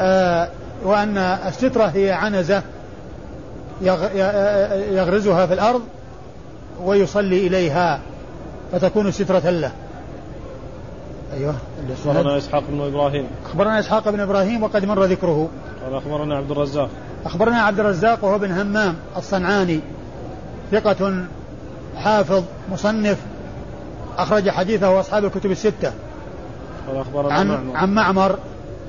آه 0.00 0.48
وأن 0.84 1.18
السترة 1.18 1.84
هي 1.84 2.12
عنزة 2.12 2.62
يغرزها 4.92 5.46
في 5.46 5.54
الأرض 5.54 5.82
ويصلي 6.84 7.46
إليها 7.46 8.00
فتكون 8.72 9.10
سترة 9.10 9.50
له. 9.50 9.72
أيوه. 11.36 11.54
أخبرنا 12.00 12.38
إسحاق 12.38 12.62
بن 12.68 12.80
إبراهيم. 12.80 13.26
أخبرنا 13.46 13.80
إسحاق 13.80 14.10
بن 14.10 14.20
إبراهيم 14.20 14.62
وقد 14.62 14.84
مر 14.84 15.04
ذكره. 15.04 15.48
قال 15.86 15.94
أخبرنا 15.94 16.36
عبد 16.36 16.50
الرزاق. 16.50 16.88
أخبرنا 17.24 17.62
عبد 17.62 17.80
الرزاق 17.80 18.24
وهو 18.24 18.38
بن 18.38 18.52
همام 18.52 18.94
الصنعاني 19.16 19.80
ثقة 20.72 21.24
حافظ 21.96 22.42
مصنف 22.72 23.18
أخرج 24.18 24.50
حديثه 24.50 25.00
أصحاب 25.00 25.24
الكتب 25.24 25.50
الستة. 25.50 25.92
قال 26.88 26.96
أخبرنا 26.96 27.34
عن 27.34 27.48
معمر. 27.48 27.76
عن 27.76 27.94
معمر 27.94 28.38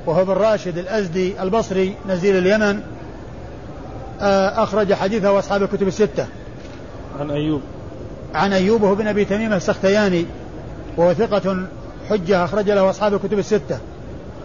وهو 0.05 0.25
بن 0.25 0.33
راشد 0.33 0.77
الأزدي 0.77 1.41
البصري 1.41 1.95
نزيل 2.10 2.38
اليمن 2.38 2.81
آه، 4.21 4.63
أخرج 4.63 4.93
حديثه 4.93 5.39
أصحاب 5.39 5.63
الكتب 5.63 5.88
الستة. 5.88 6.25
عن 7.19 7.31
أيوب. 7.31 7.62
عن 8.36 8.53
أيوب 8.53 8.83
وهو 8.83 8.95
بن 8.95 9.07
أبي 9.07 9.25
تميم 9.25 9.53
السختياني 9.53 10.25
وهو 10.97 11.13
ثقة 11.13 11.57
حجة 12.10 12.45
أخرج 12.45 12.69
له 12.69 12.89
أصحاب 12.89 13.13
الكتب 13.13 13.39
الستة. 13.39 13.79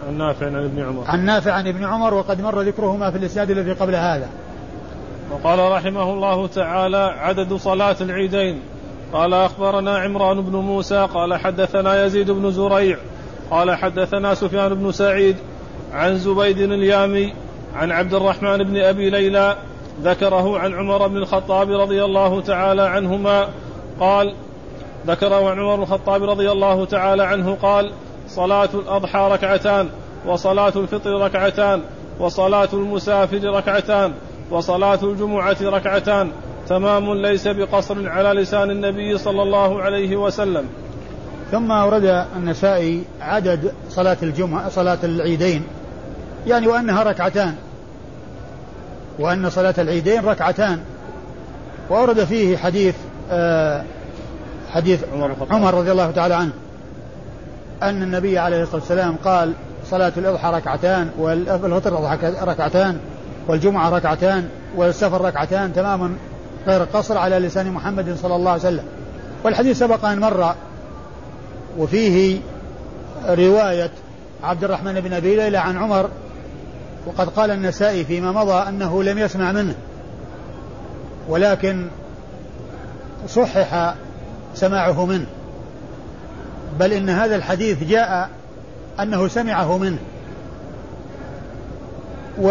عن 0.07 0.17
نافع 0.17 0.45
عن 0.45 0.55
ابن 0.55 0.83
عمر. 0.83 1.03
عن 1.07 1.25
نافع 1.25 1.51
عن 1.51 1.67
ابن 1.67 1.85
عمر 1.85 2.13
وقد 2.13 2.41
مر 2.41 2.61
ذكرهما 2.61 3.11
في 3.11 3.17
الإسناد 3.17 3.51
الذي 3.51 3.71
قبل 3.71 3.95
هذا. 3.95 4.29
وقال 5.31 5.71
رحمه 5.71 6.13
الله 6.13 6.47
تعالى 6.47 7.15
عدد 7.17 7.53
صلاة 7.53 7.95
العيدين. 8.01 8.61
قال 9.13 9.33
أخبرنا 9.33 9.97
عمران 9.97 10.41
بن 10.41 10.55
موسى 10.55 11.07
قال 11.13 11.33
حدثنا 11.33 12.05
يزيد 12.05 12.31
بن 12.31 12.51
زريع 12.51 12.97
قال 13.51 13.75
حدثنا 13.75 14.33
سفيان 14.33 14.73
بن 14.73 14.91
سعيد 14.91 15.35
عن 15.93 16.17
زبيد 16.17 16.57
اليامي 16.57 17.33
عن 17.75 17.91
عبد 17.91 18.13
الرحمن 18.13 18.57
بن 18.57 18.77
أبي 18.77 19.09
ليلى 19.09 19.57
ذكره 20.01 20.59
عن 20.59 20.73
عمر 20.73 21.07
بن 21.07 21.17
الخطاب 21.17 21.71
رضي 21.71 22.03
الله 22.03 22.41
تعالى 22.41 22.81
عنهما 22.81 23.49
قال 23.99 24.35
ذكره 25.07 25.49
عن 25.49 25.59
عمر 25.59 25.75
بن 25.75 25.81
الخطاب 25.81 26.23
رضي 26.23 26.51
الله 26.51 26.85
تعالى 26.85 27.23
عنه 27.23 27.57
قال 27.61 27.91
صلاة 28.27 28.69
الأضحى 28.73 29.29
ركعتان 29.31 29.89
وصلاة 30.25 30.73
الفطر 30.75 31.21
ركعتان 31.21 31.81
وصلاة 32.19 32.69
المسافر 32.73 33.43
ركعتان 33.43 34.13
وصلاة 34.51 34.99
الجمعة 35.03 35.57
ركعتان. 35.61 36.31
تمام 36.69 37.13
ليس 37.13 37.47
بقصر 37.47 38.09
على 38.09 38.41
لسان 38.41 38.71
النبي 38.71 39.17
صلى 39.17 39.43
الله 39.43 39.81
عليه 39.81 40.15
وسلم. 40.15 40.65
ثم 41.51 41.71
أورد 41.71 42.25
النسائي 42.35 43.03
عدد 43.21 43.73
صلاة 43.89 44.17
الجمعة 44.23 44.69
صلاة 44.69 44.99
العيدين. 45.03 45.63
يعني 46.47 46.67
وأنها 46.67 47.03
ركعتان. 47.03 47.55
وأن 49.19 49.49
صلاة 49.49 49.75
العيدين 49.77 50.25
ركعتان. 50.25 50.79
وأورد 51.89 52.23
فيه 52.23 52.57
حديث 52.57 52.95
آه 53.31 53.83
حديث 54.71 55.03
عمر, 55.13 55.35
عمر 55.51 55.73
رضي 55.73 55.91
الله 55.91 56.11
تعالى 56.11 56.33
عنه. 56.35 56.53
أن 57.89 58.03
النبي 58.03 58.39
عليه 58.39 58.63
الصلاة 58.63 58.81
والسلام 58.81 59.15
قال 59.25 59.53
صلاة 59.89 60.11
الأضحى 60.17 60.51
ركعتان 60.51 61.09
والفطر 61.17 62.19
ركعتان 62.47 62.97
والجمعة 63.47 63.89
ركعتان 63.89 64.49
والسفر 64.75 65.21
ركعتان 65.21 65.73
تماما 65.73 66.15
غير 66.67 66.83
قصر 66.83 67.17
على 67.17 67.39
لسان 67.39 67.71
محمد 67.71 68.15
صلى 68.21 68.35
الله 68.35 68.51
عليه 68.51 68.61
وسلم. 68.61 68.83
والحديث 69.43 69.79
سبق 69.79 70.05
أن 70.05 70.19
مر 70.19 70.55
وفيه 71.77 72.39
رواية 73.27 73.91
عبد 74.43 74.63
الرحمن 74.63 75.01
بن 75.01 75.13
أبي 75.13 75.35
ليلى 75.35 75.57
عن 75.57 75.77
عمر 75.77 76.09
وقد 77.05 77.29
قال 77.29 77.51
النسائي 77.51 78.05
فيما 78.05 78.31
مضى 78.31 78.69
أنه 78.69 79.03
لم 79.03 79.17
يسمع 79.17 79.51
منه. 79.51 79.75
ولكن 81.29 81.87
صحح 83.27 83.93
سماعه 84.55 85.05
منه. 85.05 85.25
بل 86.79 86.93
إن 86.93 87.09
هذا 87.09 87.35
الحديث 87.35 87.83
جاء 87.83 88.29
أنه 88.99 89.27
سمعه 89.27 89.77
منه. 89.77 89.97
و 92.41 92.49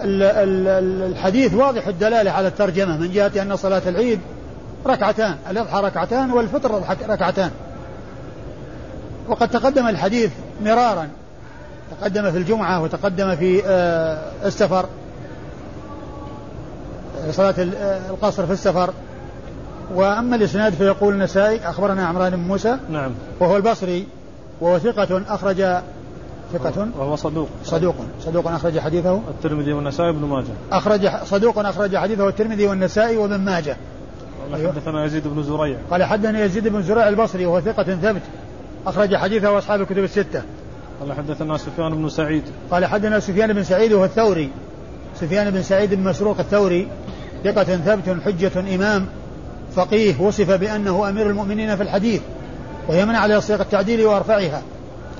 الحديث 0.00 1.54
واضح 1.54 1.86
الدلالة 1.86 2.30
على 2.30 2.48
الترجمة. 2.48 2.96
من 2.96 3.12
جهة 3.12 3.42
أن 3.42 3.56
صلاة 3.56 3.82
العيد 3.86 4.20
ركعتان 4.86 5.36
الأضحى 5.50 5.80
ركعتان 5.80 6.30
والفطر 6.30 6.82
ركعتان. 7.08 7.50
وقد 9.28 9.48
تقدم 9.48 9.88
الحديث 9.88 10.30
مرارا. 10.64 11.08
تقدم 12.00 12.30
في 12.30 12.38
الجمعة 12.38 12.82
وتقدم 12.82 13.36
في 13.36 13.62
آه، 13.66 14.32
السفر. 14.44 14.86
صلاة 17.30 17.54
القصر 18.10 18.46
في 18.46 18.52
السفر. 18.52 18.92
وأما 19.94 20.36
الإسناد 20.36 20.72
فيقول 20.72 21.14
النسائي 21.14 21.60
أخبرنا 21.68 22.06
عمران 22.06 22.36
بن 22.36 22.42
موسى 22.42 22.76
نعم. 22.90 23.10
وهو 23.40 23.56
البصري 23.56 24.06
وهو 24.60 24.78
ثقة 24.78 25.22
أخرج 25.28 25.56
ثقة 26.52 26.88
وهو 26.98 27.16
صدوق. 27.16 27.48
صدوق. 27.64 27.94
صدوق 28.20 28.48
أخرج 28.48 28.78
حديثه. 28.78 29.20
الترمذي 29.28 29.72
والنسائي 29.72 30.10
وابن 30.10 30.24
ماجه. 30.24 30.52
أخرج 30.72 31.08
صدوق 31.24 31.58
أخرج 31.58 31.96
حديثه 31.96 32.28
الترمذي 32.28 32.66
والنسائي 32.66 33.16
وابن 33.16 33.36
ماجه. 33.36 33.76
قال. 34.52 34.68
حدثنا 34.68 35.04
يزيد 35.04 35.28
بن 35.28 35.42
زريع. 35.42 35.76
قال 35.90 36.04
حدثنا 36.04 36.44
يزيد 36.44 36.68
بن 36.68 36.82
زريع 36.82 37.08
البصري 37.08 37.46
وهو 37.46 37.60
ثقة 37.60 37.82
ثبت 37.82 38.22
أخرج 38.86 39.16
حديثه 39.16 39.58
أصحاب 39.58 39.80
الكتب 39.80 40.04
الستة. 40.04 40.42
قال 41.00 41.12
حدثنا 41.12 41.56
سفيان 41.56 41.94
بن 41.94 42.08
سعيد. 42.08 42.42
قال 42.70 42.86
حدثنا 42.86 43.20
سفيان 43.20 43.52
بن 43.52 43.62
سعيد 43.62 43.92
وهو 43.92 44.04
الثوري. 44.04 44.50
سفيان 45.20 45.50
بن 45.50 45.62
سعيد 45.62 45.94
بن 45.94 46.04
مسروق 46.04 46.38
الثوري. 46.38 46.88
ثقة 47.44 47.64
ثبت 47.64 48.22
حجة 48.24 48.74
إمام. 48.74 49.06
فقيه 49.76 50.20
وصف 50.20 50.50
بأنه 50.50 51.08
أمير 51.08 51.30
المؤمنين 51.30 51.76
في 51.76 51.82
الحديث 51.82 52.20
ويمنع 52.88 53.18
على 53.18 53.40
صيغ 53.40 53.60
التعديل 53.60 54.06
وأرفعها 54.06 54.62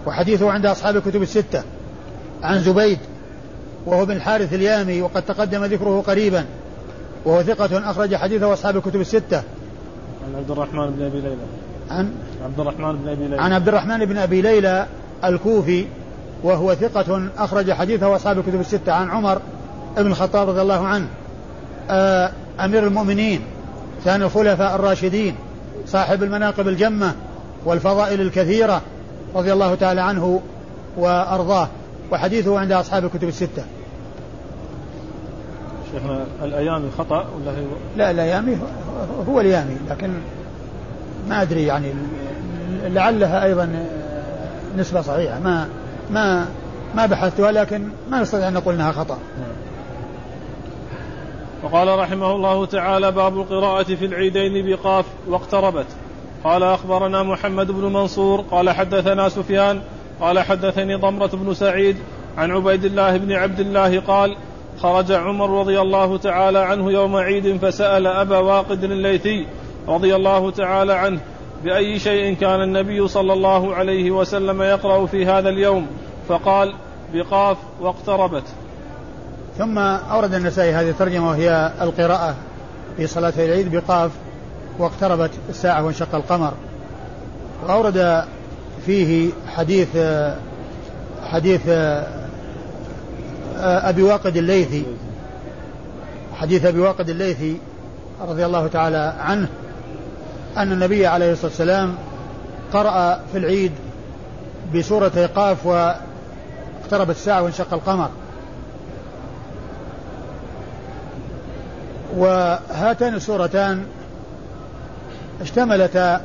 وحديثه 0.07 0.51
عند 0.51 0.67
أصحاب 0.67 0.97
الكتب 0.97 1.23
الستة. 1.23 1.62
عن 2.43 2.59
زبيد 2.59 2.99
وهو 3.87 4.07
بن 4.07 4.17
الحارث 4.17 4.55
اليامي 4.55 5.03
وقد 5.03 5.23
تقدم 5.23 5.65
ذكره 5.65 6.05
قريبا 6.07 6.45
وهو 7.25 7.43
ثقة 7.43 7.91
أخرج 7.91 8.15
حديثه 8.15 8.53
أصحاب 8.53 8.77
الكتب 8.77 9.01
الستة. 9.01 9.43
عن 10.27 10.35
عبد 10.37 10.51
الرحمن 10.51 10.91
بن 10.91 11.03
أبي 11.03 11.21
ليلى. 11.21 11.37
عن؟ 11.91 12.12
عبد 12.45 12.61
الرحمن 12.61 12.97
بن 12.97 13.09
أبي 13.09 13.25
ليلى. 13.25 13.43
عن 13.43 13.53
عبد 13.53 13.69
الرحمن 13.69 14.05
بن 14.05 14.17
أبي 14.17 14.43
ليلى 14.43 14.87
الكوفي 15.25 15.87
وهو 16.43 16.75
ثقة 16.75 17.29
أخرج 17.38 17.73
حديثه 17.73 18.17
أصحاب 18.17 18.38
الكتب 18.38 18.61
الستة. 18.61 18.93
عن 18.93 19.11
عمر 19.11 19.41
بن 19.97 20.07
الخطاب 20.07 20.49
رضي 20.49 20.61
الله 20.61 20.87
عنه 20.87 21.07
آه، 21.91 22.33
أمير 22.61 22.87
المؤمنين. 22.87 23.41
ثاني 24.05 24.25
الخلفاء 24.25 24.75
الراشدين 24.75 25.35
صاحب 25.87 26.23
المناقب 26.23 26.69
الجمة 26.69 27.15
والفضائل 27.65 28.21
الكثيرة 28.21 28.83
رضي 29.35 29.53
الله 29.53 29.75
تعالى 29.75 30.01
عنه 30.01 30.41
وأرضاه. 30.97 31.69
وحديثه 32.12 32.59
عند 32.59 32.73
أصحاب 32.73 33.05
الكتب 33.05 33.29
الستة. 33.29 33.65
شيخنا 35.93 36.25
الأيامي 36.43 36.91
خطأ 36.99 37.17
ولا 37.17 37.51
هي؟ 37.51 37.65
لا 37.97 38.11
الأيامي 38.11 38.59
هو 39.29 39.41
اليامي 39.41 39.77
لكن 39.91 40.11
ما 41.29 41.43
أدري 41.43 41.67
يعني 41.67 41.93
لعلها 42.85 43.45
أيضا 43.45 43.87
نسبة 44.77 45.01
صحيحة. 45.01 45.38
ما 45.38 45.69
ما 46.11 46.47
ما 46.97 47.07
بحثتها 47.07 47.53
لكن 47.53 47.88
ما 48.11 48.21
نستطيع 48.21 48.49
أن 48.49 48.53
نقول 48.53 48.75
أنها 48.75 48.93
خطأ. 48.93 49.19
وقال 51.62 51.98
رحمه 51.98 52.33
الله 52.33 52.66
تعالى 52.66 53.12
باب 53.12 53.37
القراءة 53.38 53.83
في 53.83 54.05
العيدين 54.05 54.66
بقاف 54.66 55.05
واقتربت. 55.29 55.87
قال 56.44 56.62
أخبرنا 56.62 57.22
محمد 57.22 57.70
بن 57.70 57.92
منصور 57.92 58.40
قال 58.40 58.70
حدثنا 58.70 59.29
سفيان 59.29 59.81
قال 60.20 60.38
حدثني 60.38 60.94
ضمرة 60.94 61.31
بن 61.33 61.55
سعيد 61.55 61.96
عن 62.38 62.51
عبيد 62.51 62.85
الله 62.85 63.16
بن 63.16 63.33
عبد 63.33 63.61
الله 63.61 64.01
قال 64.01 64.37
خرج 64.79 65.12
عمر 65.12 65.61
رضي 65.61 65.81
الله 65.81 66.16
تعالى 66.16 66.59
عنه 66.59 66.92
يوم 66.92 67.16
عيد 67.16 67.57
فسأل 67.57 68.07
أبا 68.07 68.38
واقد 68.38 68.85
الليثي 68.85 69.46
رضي 69.88 70.16
الله 70.16 70.51
تعالى 70.51 70.92
عنه 70.92 71.20
بأي 71.64 71.98
شيء 71.98 72.35
كان 72.35 72.62
النبي 72.62 73.09
صلى 73.09 73.33
الله 73.33 73.75
عليه 73.75 74.11
وسلم 74.11 74.62
يقرأ 74.62 75.07
في 75.07 75.27
هذا 75.27 75.48
اليوم 75.48 75.87
فقال 76.29 76.75
بقاف 77.14 77.57
واقتربت. 77.81 78.44
ثم 79.59 79.79
أورد 79.79 80.35
النسائي 80.35 80.73
هذه 80.73 80.91
الترجمة 80.91 81.29
وهي 81.29 81.73
القراءة 81.81 82.35
في 82.97 83.07
صلاة 83.07 83.33
العيد 83.38 83.77
بقاف 83.77 84.11
واقتربت 84.79 85.31
الساعة 85.49 85.85
وانشق 85.85 86.15
القمر. 86.15 86.53
وأورد 87.62 88.25
فيه 88.87 89.31
حديث 89.57 89.88
حديث 91.25 91.61
أبي 93.59 94.03
واقد 94.03 94.37
الليثي 94.37 94.85
حديث 96.35 96.65
أبي 96.65 96.81
واقد 96.81 97.09
الليثي 97.09 97.57
رضي 98.29 98.47
الله 98.47 98.67
تعالى 98.67 99.15
عنه 99.21 99.49
أن 100.57 100.73
النبي 100.73 101.07
عليه 101.07 101.33
الصلاة 101.33 101.47
والسلام 101.51 101.95
قرأ 102.73 103.21
في 103.33 103.38
العيد 103.38 103.73
بسورة 104.75 105.31
قاف 105.37 105.67
واقتربت 105.67 107.11
الساعة 107.17 107.43
وانشق 107.43 107.75
القمر. 107.75 108.11
وهاتان 112.16 113.14
السورتان 113.14 113.85
اشتملتا 115.40 116.20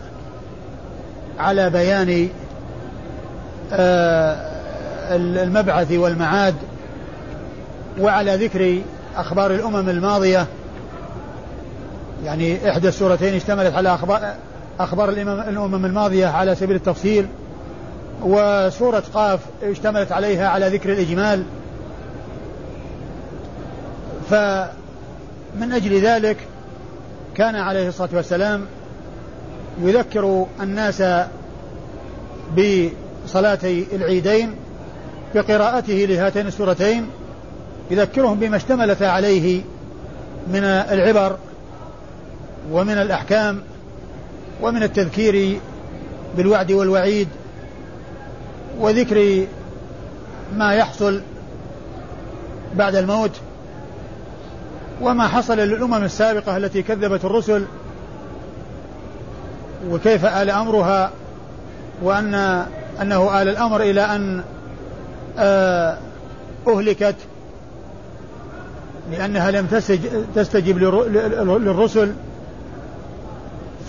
على 1.40 1.70
بيان 1.70 2.30
آه، 3.74 4.36
المبعث 5.16 5.92
والمعاد 5.92 6.56
وعلى 8.00 8.36
ذكر 8.36 8.82
أخبار 9.16 9.52
الأمم 9.52 9.90
الماضية. 9.90 10.48
يعني 12.26 12.70
إحدى 12.70 12.88
السورتين 12.88 13.36
اشتملت 13.36 13.76
على 13.76 13.94
أخبار 13.94 14.34
أخبار 14.80 15.10
الأمم 15.10 15.86
الماضية 15.86 16.28
على 16.28 16.56
سبيل 16.56 16.76
التفصيل 16.76 17.28
وسورة 18.22 19.04
قاف 19.14 19.40
اشتملت 19.64 20.12
عليها 20.12 20.50
على 20.50 20.68
ذكر 20.68 20.92
الإجمال. 20.92 21.44
فمن 25.58 25.72
أجل 25.72 26.02
ذلك 26.02 26.38
كان 27.36 27.56
عليه 27.56 27.88
الصلاة 27.88 28.10
والسلام 28.14 28.66
يذكر 29.82 30.46
الناس 30.62 31.04
بصلاتي 32.58 33.86
العيدين 33.94 34.56
بقراءته 35.36 35.94
لهاتين 35.94 36.48
السورتين 36.48 37.08
يذكرهم 37.92 38.40
بما 38.40 38.58
اشتملت 38.58 39.02
عليه 39.02 39.62
من 40.48 40.64
العبر 40.64 41.38
ومن 42.72 42.94
الأحكام 42.94 43.62
ومن 44.62 44.84
التذكير 44.84 45.60
بالوعد 46.38 46.72
والوعيد 46.72 47.28
وذكر 48.80 49.46
ما 50.56 50.74
يحصل 50.74 51.22
بعد 52.76 52.96
الموت 52.96 53.32
وما 55.02 55.28
حصل 55.28 55.58
للأمم 55.58 56.04
السابقة 56.04 56.58
التي 56.58 56.82
كذبت 56.82 57.26
الرسل 57.26 57.66
وكيف 59.90 60.26
آل 60.26 60.50
أمرها 60.50 61.12
وأن 62.02 62.66
أنه 63.02 63.42
آل 63.42 63.48
الأمر 63.48 63.82
إلى 63.82 64.02
أن 64.02 64.44
آه، 65.40 65.98
أهلكت 66.68 67.16
لأنها 69.12 69.52
لم 69.52 69.68
تستجب 70.36 70.78
للرسل. 71.48 72.14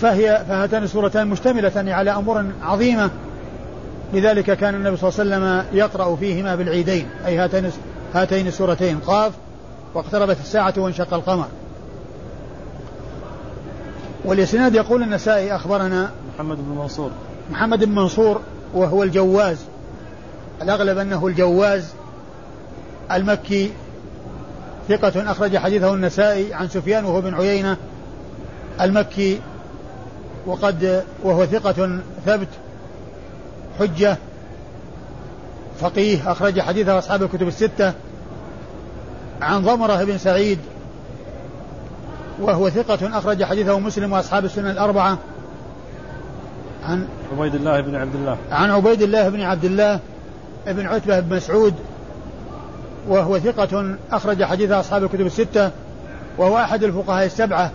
فهي 0.00 0.44
فهاتان 0.48 0.82
السورتان 0.82 1.28
مشتملتان 1.28 1.88
على 1.88 2.10
أمور 2.10 2.44
عظيمة. 2.62 3.10
لذلك 4.12 4.44
كان 4.44 4.74
النبي 4.74 4.96
صلى 4.96 5.08
الله 5.08 5.34
عليه 5.36 5.46
وسلم 5.46 5.78
يقرأ 5.78 6.16
فيهما 6.16 6.54
بالعيدين 6.54 7.06
أي 7.26 7.38
هاتين 7.38 7.70
هاتين 8.14 8.46
السورتين 8.46 8.98
قاف 8.98 9.32
واقتربت 9.94 10.37
الساعة 10.40 10.74
وانشق 10.77 11.14
القمر. 11.14 11.46
والإسناد 14.24 14.74
يقول 14.74 15.03
النسائي 15.03 15.57
أخبرنا 15.57 16.11
محمد 16.35 16.57
بن 16.57 16.79
منصور. 16.79 17.11
محمد 17.51 17.85
بن 17.85 17.94
منصور 17.94 18.40
وهو 18.74 19.03
الجواز 19.03 19.59
الأغلب 20.62 20.98
أنه 20.98 21.27
الجواز. 21.27 21.92
المكي 23.12 23.72
ثقة 24.88 25.31
أخرج 25.31 25.57
حديثه 25.57 25.94
النسائي 25.94 26.55
عن 26.55 26.68
سفيان 26.68 27.05
وهو 27.05 27.20
بن 27.20 27.35
عيينة. 27.35 27.77
المكي 28.81 29.40
وقد 30.46 31.05
وهو 31.24 31.46
ثقة 31.46 32.01
ثبت 32.27 32.48
حجة 33.79 34.16
فقيه 35.81 36.33
أخرج 36.33 36.61
حديثه 36.61 36.98
أصحاب 36.98 37.22
الكتب 37.22 37.48
الستة. 37.48 37.92
عن 39.42 39.62
ضمرة 39.62 40.05
بن 40.05 40.18
سعيد 40.18 40.59
وهو 42.40 42.70
ثقة 42.70 43.18
أخرج 43.18 43.44
حديثه 43.44 43.79
مسلم 43.79 44.12
وأصحاب 44.12 44.44
السنن 44.44 44.70
الأربعة. 44.70 45.18
عن 46.85 47.09
عبيد 47.33 47.55
الله 47.55 47.81
بن 47.81 47.94
عبد 47.94 48.14
الله. 48.14 48.37
عن 48.51 48.70
عبيد 48.70 49.03
الله 49.03 49.29
بن 49.29 49.40
عبد 49.40 49.64
الله 49.64 50.01
بن 50.66 50.87
عتبة 50.87 51.20
بن 51.20 51.37
مسعود 51.37 51.74
وهو 53.09 53.38
ثقة 53.38 53.96
أخرج 54.12 54.44
حديث 54.44 54.70
أصحاب 54.70 55.05
الكتب 55.05 55.27
الستة 55.27 55.70
وهو 56.38 56.59
أحد 56.59 56.85
الفقهاء 56.85 57.27
السبعة 57.27 57.70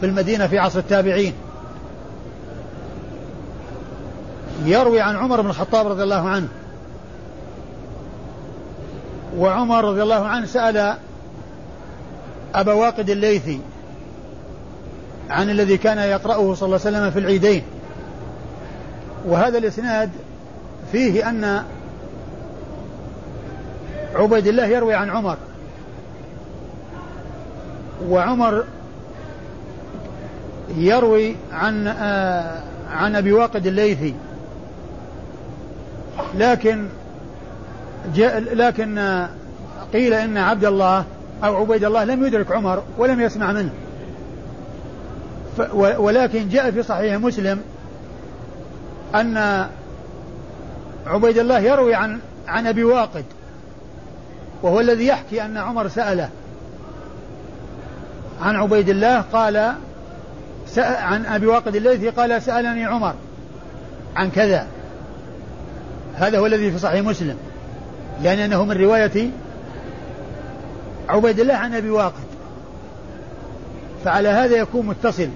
في 0.00 0.06
المدينة 0.06 0.46
في 0.46 0.58
عصر 0.58 0.78
التابعين. 0.78 1.34
يروي 4.64 5.00
عن 5.00 5.16
عمر 5.16 5.40
بن 5.40 5.50
الخطاب 5.50 5.86
رضي 5.86 6.02
الله 6.02 6.28
عنه 6.28 6.48
وعمر 9.36 9.84
رضي 9.84 10.02
الله 10.02 10.26
عنه 10.26 10.46
سأل 10.46 10.96
أبا 12.54 12.72
واقد 12.72 13.10
الليثي 13.10 13.60
عن 15.30 15.50
الذي 15.50 15.76
كان 15.76 15.98
يقرأه 15.98 16.54
صلى 16.54 16.66
الله 16.66 16.80
عليه 16.86 16.98
وسلم 16.98 17.10
في 17.10 17.18
العيدين. 17.18 17.62
وهذا 19.26 19.58
الإسناد 19.58 20.10
فيه 20.92 21.28
أن 21.28 21.64
عبيد 24.14 24.46
الله 24.46 24.66
يروي 24.66 24.94
عن 24.94 25.10
عمر. 25.10 25.36
وعمر 28.08 28.64
يروي 30.76 31.36
عن 31.52 31.86
آه 31.86 32.62
عن 32.90 33.16
أبي 33.16 33.32
واقد 33.32 33.66
الليثي. 33.66 34.14
لكن 36.34 36.88
جاء 38.14 38.40
لكن 38.54 39.26
قيل 39.92 40.14
إن 40.14 40.36
عبد 40.36 40.64
الله 40.64 41.04
أو 41.44 41.56
عبيد 41.56 41.84
الله 41.84 42.04
لم 42.04 42.26
يدرك 42.26 42.52
عمر 42.52 42.82
ولم 42.98 43.20
يسمع 43.20 43.52
منه. 43.52 43.70
ولكن 45.74 46.48
جاء 46.48 46.70
في 46.70 46.82
صحيح 46.82 47.14
مسلم 47.14 47.60
أن 49.14 49.66
عبيد 51.06 51.38
الله 51.38 51.58
يروي 51.58 51.94
عن 51.94 52.18
عن 52.48 52.66
أبي 52.66 52.84
واقد 52.84 53.24
وهو 54.62 54.80
الذي 54.80 55.06
يحكي 55.06 55.44
أن 55.44 55.56
عمر 55.56 55.88
سأله 55.88 56.28
عن 58.42 58.56
عبيد 58.56 58.88
الله 58.88 59.20
قال 59.20 59.74
عن 60.78 61.26
أبي 61.26 61.46
واقد 61.46 61.76
الليثي 61.76 62.08
قال 62.08 62.42
سألني 62.42 62.84
عمر 62.84 63.14
عن 64.16 64.30
كذا. 64.30 64.66
هذا 66.14 66.38
هو 66.38 66.46
الذي 66.46 66.70
في 66.70 66.78
صحيح 66.78 67.04
مسلم. 67.04 67.36
لأنه 68.22 68.64
من 68.64 68.76
رواية 68.76 69.30
عبيد 71.08 71.40
الله 71.40 71.54
عن 71.54 71.74
أبي 71.74 71.90
واقد. 71.90 72.24
فعلى 74.04 74.28
هذا 74.28 74.56
يكون 74.56 74.86
متصل. 74.86 75.28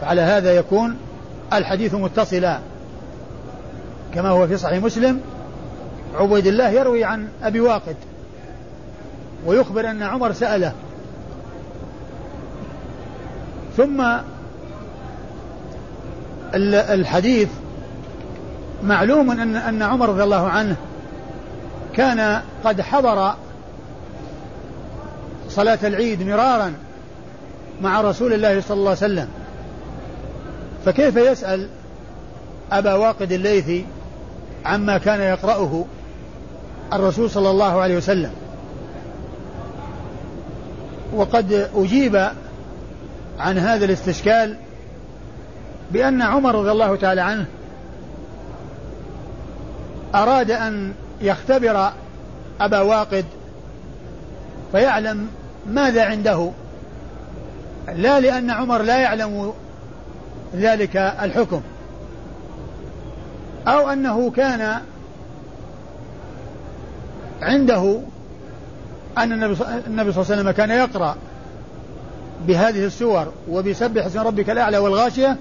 فعلى 0.00 0.20
هذا 0.20 0.52
يكون 0.52 0.96
الحديث 1.52 1.94
متصلا. 1.94 2.58
كما 4.14 4.28
هو 4.28 4.46
في 4.46 4.56
صحيح 4.56 4.82
مسلم 4.82 5.20
عبيد 6.14 6.46
الله 6.46 6.68
يروي 6.68 7.04
عن 7.04 7.28
أبي 7.42 7.60
واقد. 7.60 7.96
ويخبر 9.46 9.90
أن 9.90 10.02
عمر 10.02 10.32
سأله. 10.32 10.72
ثم 13.76 14.04
الحديث 16.94 17.48
معلوم 18.82 19.30
أن 19.30 19.56
أن 19.56 19.82
عمر 19.82 20.08
رضي 20.08 20.22
الله 20.22 20.48
عنه 20.48 20.76
كان 21.96 22.42
قد 22.64 22.80
حضر 22.80 23.34
صلاة 25.48 25.78
العيد 25.82 26.22
مرارا 26.22 26.72
مع 27.82 28.00
رسول 28.00 28.32
الله 28.32 28.60
صلى 28.60 28.76
الله 28.76 28.90
عليه 28.90 28.98
وسلم. 28.98 29.28
فكيف 30.84 31.16
يسأل 31.16 31.68
أبا 32.72 32.94
واقد 32.94 33.32
الليثي 33.32 33.84
عما 34.64 34.98
كان 34.98 35.20
يقرأه 35.20 35.84
الرسول 36.92 37.30
صلى 37.30 37.50
الله 37.50 37.80
عليه 37.80 37.96
وسلم؟ 37.96 38.32
وقد 41.14 41.68
أجيب 41.74 42.28
عن 43.38 43.58
هذا 43.58 43.84
الاستشكال 43.84 44.56
بأن 45.90 46.22
عمر 46.22 46.54
رضي 46.54 46.70
الله 46.70 46.96
تعالى 46.96 47.20
عنه 47.20 47.46
أراد 50.14 50.50
أن 50.50 50.92
يختبر 51.24 51.92
أبا 52.60 52.80
واقد 52.80 53.24
فيعلم 54.72 55.28
ماذا 55.66 56.04
عنده. 56.04 56.50
لا 57.94 58.20
لأن 58.20 58.50
عمر 58.50 58.82
لا 58.82 58.98
يعلم 58.98 59.52
ذلك 60.54 60.96
الحكم. 60.96 61.60
أو 63.68 63.88
أنه 63.88 64.30
كان 64.30 64.80
عنده 67.42 68.00
أن 69.18 69.32
النبي 69.32 69.54
صلى 69.54 69.72
الله 69.86 70.10
عليه 70.12 70.18
وسلم 70.20 70.50
كان 70.50 70.70
يقرأ 70.70 71.16
بهذه 72.46 72.84
السور 72.86 73.32
وبسبح 73.50 74.06
اسم 74.06 74.20
ربك 74.20 74.50
الأعلى 74.50 74.78
والغاشية 74.78 75.36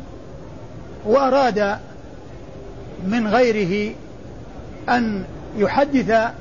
وأراد 1.06 1.78
من 3.08 3.28
غيره 3.28 3.96
أن 4.90 5.24
يحدث 5.58 6.32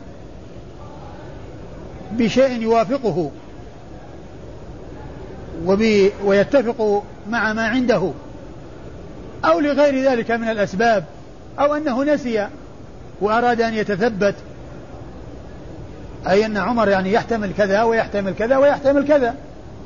بشيء 2.12 2.62
يوافقه 2.62 3.30
ويتفق 6.24 7.02
مع 7.30 7.52
ما 7.52 7.66
عنده 7.66 8.12
أو 9.44 9.60
لغير 9.60 10.10
ذلك 10.10 10.30
من 10.30 10.48
الأسباب 10.48 11.04
أو 11.58 11.74
أنه 11.74 12.04
نسي 12.04 12.48
وأراد 13.20 13.60
أن 13.60 13.74
يتثبت 13.74 14.34
أي 16.28 16.46
أن 16.46 16.56
عمر 16.56 16.88
يعني 16.88 17.12
يحتمل 17.12 17.52
كذا 17.58 17.82
ويحتمل 17.82 18.34
كذا 18.34 18.56
ويحتمل 18.56 19.06
كذا 19.08 19.34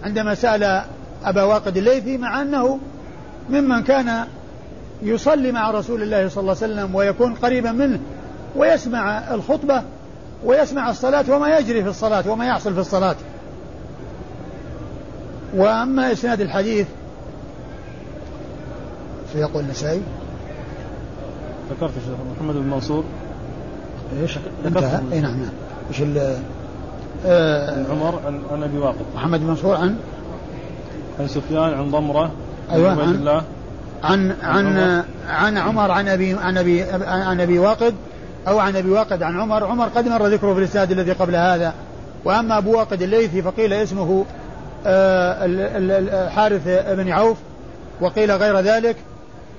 عندما 0.05 0.35
سأل 0.35 0.83
أبا 1.25 1.43
واقد 1.43 1.77
الليثي 1.77 2.17
مع 2.17 2.43
أنه 2.43 2.79
ممن 3.51 3.83
كان 3.83 4.25
يصلي 5.03 5.53
مع 5.53 5.71
رسول 5.71 6.03
الله 6.03 6.29
صلى 6.29 6.41
الله 6.41 6.57
عليه 6.63 6.73
وسلم 6.73 6.95
ويكون 6.95 7.35
قريبا 7.35 7.73
منه 7.73 8.01
ويسمع 8.57 9.35
الخطبة 9.35 9.83
ويسمع 10.45 10.91
الصلاة 10.91 11.25
وما 11.29 11.59
يجري 11.59 11.83
في 11.83 11.89
الصلاة 11.89 12.31
وما 12.31 12.47
يحصل 12.47 12.75
في 12.75 12.81
الصلاة. 12.81 13.17
وأما 15.55 16.13
إسناد 16.13 16.41
الحديث 16.41 16.87
فيقول 19.33 19.65
النسائي. 19.65 20.03
ذكرت 21.71 21.93
محمد 22.37 22.55
بن 22.55 22.71
منصور. 22.71 23.05
إيش؟ 24.21 24.39
انتهى. 24.67 25.01
اي 25.13 25.21
نعم 25.21 25.37
نعم. 25.41 25.51
إيش 25.91 26.03
آه 27.27 27.85
عمر 27.91 28.21
عن 28.27 28.41
عن 28.53 28.63
أبي 28.63 28.79
واقد. 28.79 29.05
محمد 29.15 29.41
بن 29.41 29.47
منصور 29.47 29.77
عن؟ 29.77 29.97
عن 31.21 31.29
سفيان 31.29 31.75
عن 31.75 31.91
ضمرة 31.91 32.31
أيوه 32.73 32.91
عن 32.91 33.15
الله. 33.15 33.43
عن 34.03 34.35
عن 34.43 34.79
عن, 34.79 35.05
عن 35.29 35.59
عمر 35.59 35.91
عن 35.91 36.09
أبي 36.09 36.35
عن 36.35 36.59
أبي 36.59 36.83
عن 37.03 37.41
أبي 37.41 37.59
واقد 37.59 37.95
أو 38.49 38.59
عن 38.59 38.77
أبي 38.77 38.91
واقد 38.91 39.23
عن 39.23 39.41
عمر 39.41 39.65
عمر 39.65 39.89
قد 39.89 40.09
مر 40.09 40.27
ذكره 40.27 40.55
في 40.55 40.59
الإسناد 40.59 40.93
الذي 40.93 41.13
قبل 41.13 41.37
هذا. 41.37 41.75
وأما 42.25 42.59
أبو 42.59 42.79
واقد 42.79 43.03
الليثي 43.03 43.43
فقيل 43.43 43.73
اسمه 43.73 44.25
الحارث 44.87 46.69
بن 46.89 47.11
عوف 47.11 47.37
وقيل 48.01 48.33
غير 48.33 48.61
ذلك 48.61 48.97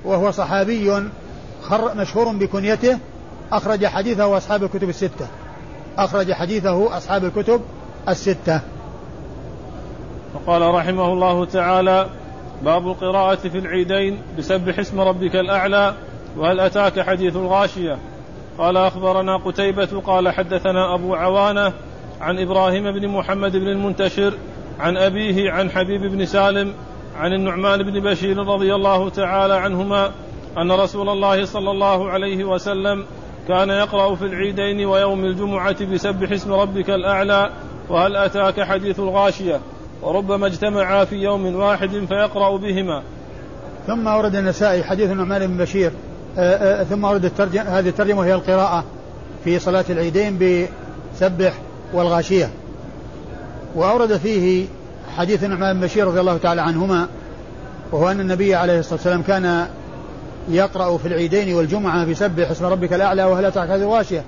وهو 0.06 0.32
صحابي 0.32 1.10
مشهور 1.72 2.28
بكنيته 2.38 2.98
أخرج 3.52 3.86
حديثه 3.86 4.38
أصحاب 4.38 4.64
الكتب 4.64 4.90
الستة. 4.90 5.28
أخرج 5.98 6.32
حديثه 6.32 6.98
أصحاب 6.98 7.26
الكتب 7.26 7.62
الستة. 8.10 8.60
فقال 10.34 10.62
رحمه 10.62 11.14
الله 11.14 11.46
تعالى 11.46 12.08
باب 12.64 12.88
القراءة 12.88 13.36
في 13.36 13.58
العيدين 13.58 14.22
بسبح 14.38 14.80
اسم 14.80 15.00
ربك 15.00 15.36
الأعلى 15.36 15.94
وهل 16.38 16.60
أتاك 16.60 17.00
حديث 17.00 17.36
الغاشية؟ 17.36 17.98
قال 18.58 18.78
أخبرنا 18.78 19.38
قتيبة 19.38 20.02
قال 20.06 20.30
حدثنا 20.30 20.96
أبو 20.96 21.16
عوانة 21.16 21.74
عن 22.22 22.40
إبراهيم 22.40 22.92
بن 22.92 23.08
محمد 23.08 23.52
بن 23.52 23.68
المنتشر 23.68 24.34
عن 24.80 24.98
أبيه 24.98 25.52
عن 25.52 25.70
حبيب 25.70 26.02
بن 26.02 26.26
سالم 26.26 26.74
عن 27.18 27.34
النعمان 27.34 27.84
بن 27.84 28.00
بشير 28.00 28.38
رضي 28.38 28.76
الله 28.76 29.10
تعالى 29.10 29.54
عنهما 29.54 30.12
أن 30.58 30.72
رسول 30.72 31.10
الله 31.10 31.46
صلى 31.46 31.72
الله 31.72 32.10
عليه 32.10 32.44
وسلم 32.44 33.06
كان 33.48 33.70
يقرأ 33.70 34.16
في 34.16 34.26
العيدين 34.26 34.86
ويوم 34.86 35.26
الجمعة 35.26 35.86
بسبح 35.86 36.32
اسم 36.32 36.54
ربك 36.54 36.90
الأعلى 36.90 37.52
وهل 37.90 38.16
أتاك 38.16 38.62
حديث 38.62 39.00
الغاشية 39.00 39.60
وربما 40.02 40.48
اجتمعا 40.48 41.06
في 41.06 41.16
يوم 41.16 41.56
واحد 41.56 41.90
فيقرأ 41.90 42.58
بهما. 42.58 43.04
ثم 43.88 44.08
أورد 44.08 44.36
النسائي 44.36 44.84
حديث 44.84 45.12
النعمان 45.12 45.48
بن 45.48 45.58
بشير 45.58 45.92
ثم 46.90 47.06
أورد 47.06 47.26
الترجم 47.26 47.62
هذه 47.62 47.90
الترجمة 47.90 48.20
وهي 48.20 48.34
القراءة 48.34 48.84
في 49.44 49.60
صلاة 49.60 49.86
العيدين 49.90 50.40
بسبح 50.40 51.54
والغاشية. 51.94 52.50
وأورد 53.76 54.18
فيه 54.18 54.66
حديث 55.18 55.44
النعمان 55.44 55.80
بن 55.80 55.86
بشير 55.86 56.08
رضي 56.08 56.20
الله 56.20 56.38
تعالى 56.38 56.62
عنهما 56.62 57.08
وهو 57.92 58.12
أن 58.12 58.20
النبي 58.20 58.56
عليه 58.56 58.80
الصلاة 58.80 58.94
والسلام 58.96 59.22
كان 59.22 59.68
يقرأ 60.50 60.98
في 60.98 61.08
العيدين 61.08 61.56
والجمعة 61.56 62.06
بسبح 62.06 62.52
اسم 62.52 62.66
ربك 62.66 62.94
الأعلى 62.94 63.24
وهل 63.24 63.46
أتاك 63.46 63.70
هذه 63.70 63.82
الغاشية. 63.82 64.24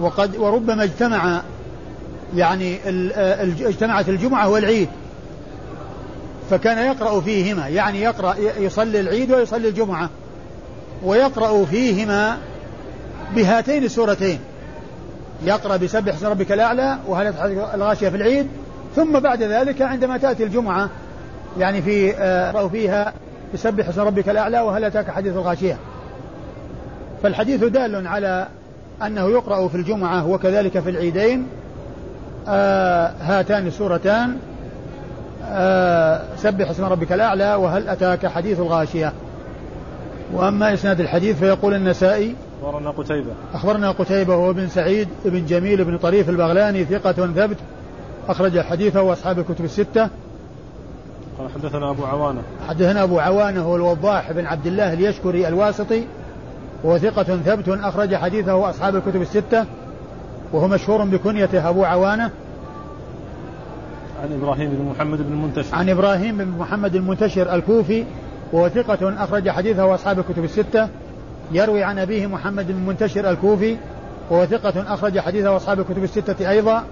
وقد 0.00 0.36
وربما 0.36 0.84
اجتمع 0.84 1.42
يعني 2.36 2.78
اجتمعت 3.68 4.08
الجمعة 4.08 4.48
والعيد. 4.48 4.88
فكان 6.50 6.78
يقرأ 6.78 7.20
فيهما 7.20 7.68
يعني 7.68 8.00
يقرأ 8.00 8.34
يصلي 8.58 9.00
العيد 9.00 9.32
ويصلي 9.32 9.68
الجمعة. 9.68 10.10
ويقرأ 11.02 11.64
فيهما 11.64 12.36
بهاتين 13.34 13.84
السورتين. 13.84 14.38
يقرأ 15.44 15.76
بسبح 15.76 16.14
اسم 16.14 16.26
ربك 16.26 16.52
الأعلى 16.52 16.98
وهل 17.08 17.34
الغاشية 17.74 18.08
في 18.08 18.16
العيد 18.16 18.48
ثم 18.96 19.18
بعد 19.20 19.42
ذلك 19.42 19.82
عندما 19.82 20.18
تأتي 20.18 20.44
الجمعة 20.44 20.88
يعني 21.58 21.82
في 21.82 22.14
آه 22.14 22.68
فيها 22.68 23.12
بسبح 23.54 23.88
اسم 23.88 24.00
ربك 24.00 24.28
الأعلى 24.28 24.60
وهل 24.60 24.84
أتاك 24.84 25.10
حديث 25.10 25.32
الغاشية. 25.32 25.76
فالحديث 27.22 27.64
دال 27.64 28.06
على 28.06 28.46
أنه 29.02 29.30
يقرأ 29.30 29.68
في 29.68 29.74
الجمعة 29.74 30.28
وكذلك 30.28 30.80
في 30.80 30.90
العيدين 30.90 31.46
آه 32.48 33.12
هاتان 33.20 33.66
السورتان 33.66 34.36
آه 35.44 36.22
سبح 36.36 36.70
اسم 36.70 36.84
ربك 36.84 37.12
الأعلى 37.12 37.54
وهل 37.54 37.88
أتاك 37.88 38.26
حديث 38.26 38.60
الغاشية. 38.60 39.12
وأما 40.34 40.74
إسناد 40.74 41.00
الحديث 41.00 41.38
فيقول 41.38 41.74
النسائي 41.74 42.34
أخبرنا 42.62 42.90
قتيبة. 42.90 43.30
أخبرنا 43.54 43.90
قتيبة 43.90 44.36
وهو 44.36 44.52
بن 44.52 44.68
سعيد 44.68 45.08
بن 45.24 45.46
جميل 45.46 45.84
بن 45.84 45.98
طريف 45.98 46.28
البغلاني 46.28 46.84
ثقة 46.84 47.12
ثبت 47.12 47.56
أخرج 48.28 48.60
حديثه 48.60 49.02
وأصحاب 49.02 49.38
الكتب 49.38 49.64
الستة. 49.64 50.08
قال 51.38 51.50
حدثنا 51.54 51.90
أبو 51.90 52.04
عوانة. 52.04 52.42
حدثنا 52.68 53.02
أبو 53.02 53.18
عوانة 53.18 53.62
هو 53.62 53.76
الوضاح 53.76 54.32
بن 54.32 54.46
عبد 54.46 54.66
الله 54.66 54.92
اليشكري 54.92 55.48
الواسطي 55.48 56.04
وهو 56.84 56.98
ثقة 56.98 57.22
ثبت 57.22 57.68
أخرج 57.68 58.14
حديثه 58.14 58.70
أصحاب 58.70 58.96
الكتب 58.96 59.22
الستة 59.22 59.64
وهو 60.52 60.68
مشهور 60.68 61.04
بكنيته 61.04 61.68
أبو 61.68 61.84
عوانة. 61.84 62.30
عن 64.22 64.32
إبراهيم 64.42 64.70
بن 64.70 64.84
محمد 64.90 65.18
بن 65.18 65.32
المنتشر. 65.32 65.74
عن 65.74 65.88
إبراهيم 65.88 66.36
بن 66.36 66.58
محمد 66.58 66.96
المنتشر 66.96 67.54
الكوفي 67.54 68.04
وهو 68.52 68.68
ثقة 68.68 69.24
أخرج 69.24 69.48
حديثه 69.48 69.94
أصحاب 69.94 70.18
الكتب 70.18 70.44
الستة. 70.44 70.88
يروي 71.52 71.82
عن 71.82 71.98
أبيه 71.98 72.26
محمد 72.26 72.66
بن 72.66 72.74
المنتشر 72.74 73.30
الكوفي 73.30 73.76
وهو 74.30 74.46
ثقة 74.46 74.94
أخرج 74.94 75.18
حديثه 75.18 75.56
أصحاب 75.56 75.80
الكتب 75.80 76.04
الستة 76.04 76.50
أيضا. 76.50 76.84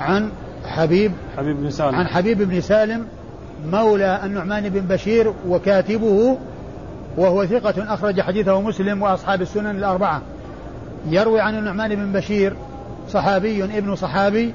عن 0.00 0.30
حبيب 0.64 1.12
حبيب 1.36 1.56
بن 1.56 1.70
سالم. 1.70 1.94
عن 1.94 2.06
حبيب 2.06 2.42
بن 2.42 2.60
سالم 2.60 3.06
مولى 3.66 4.20
النعمان 4.24 4.68
بن 4.68 4.80
بشير 4.80 5.34
وكاتبه 5.48 6.38
وهو 7.16 7.46
ثقة 7.46 7.94
أخرج 7.94 8.20
حديثه 8.20 8.60
مسلم 8.60 9.02
وأصحاب 9.02 9.42
السنن 9.42 9.76
الأربعة. 9.76 10.22
يروي 11.08 11.40
عن 11.40 11.58
النعمان 11.58 11.94
بن 11.94 12.12
بشير 12.12 12.56
صحابي 13.08 13.64
ابن 13.64 13.94
صحابي 13.94 14.54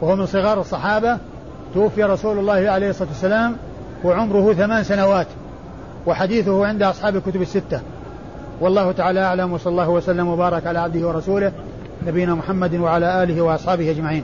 وهو 0.00 0.16
من 0.16 0.26
صغار 0.26 0.60
الصحابة. 0.60 1.18
توفي 1.74 2.02
رسول 2.02 2.38
الله 2.38 2.70
عليه 2.70 2.90
الصلاة 2.90 3.08
والسلام. 3.08 3.56
وعمره 4.04 4.52
ثمان 4.52 4.84
سنوات 4.84 5.26
وحديثه 6.06 6.66
عند 6.66 6.82
أصحاب 6.82 7.16
الكتب 7.16 7.42
الستة. 7.42 7.80
والله 8.60 8.92
تعالى 8.92 9.20
أعلم 9.20 9.52
وصلى 9.52 9.70
الله 9.70 9.90
وسلم 9.90 10.28
وبارك 10.28 10.66
على 10.66 10.78
عبده 10.78 11.08
ورسوله 11.08 11.52
نبينا 12.06 12.34
محمد 12.34 12.74
وعلى 12.74 13.22
آله 13.22 13.42
وأصحابه 13.42 13.90
أجمعين. 13.90 14.22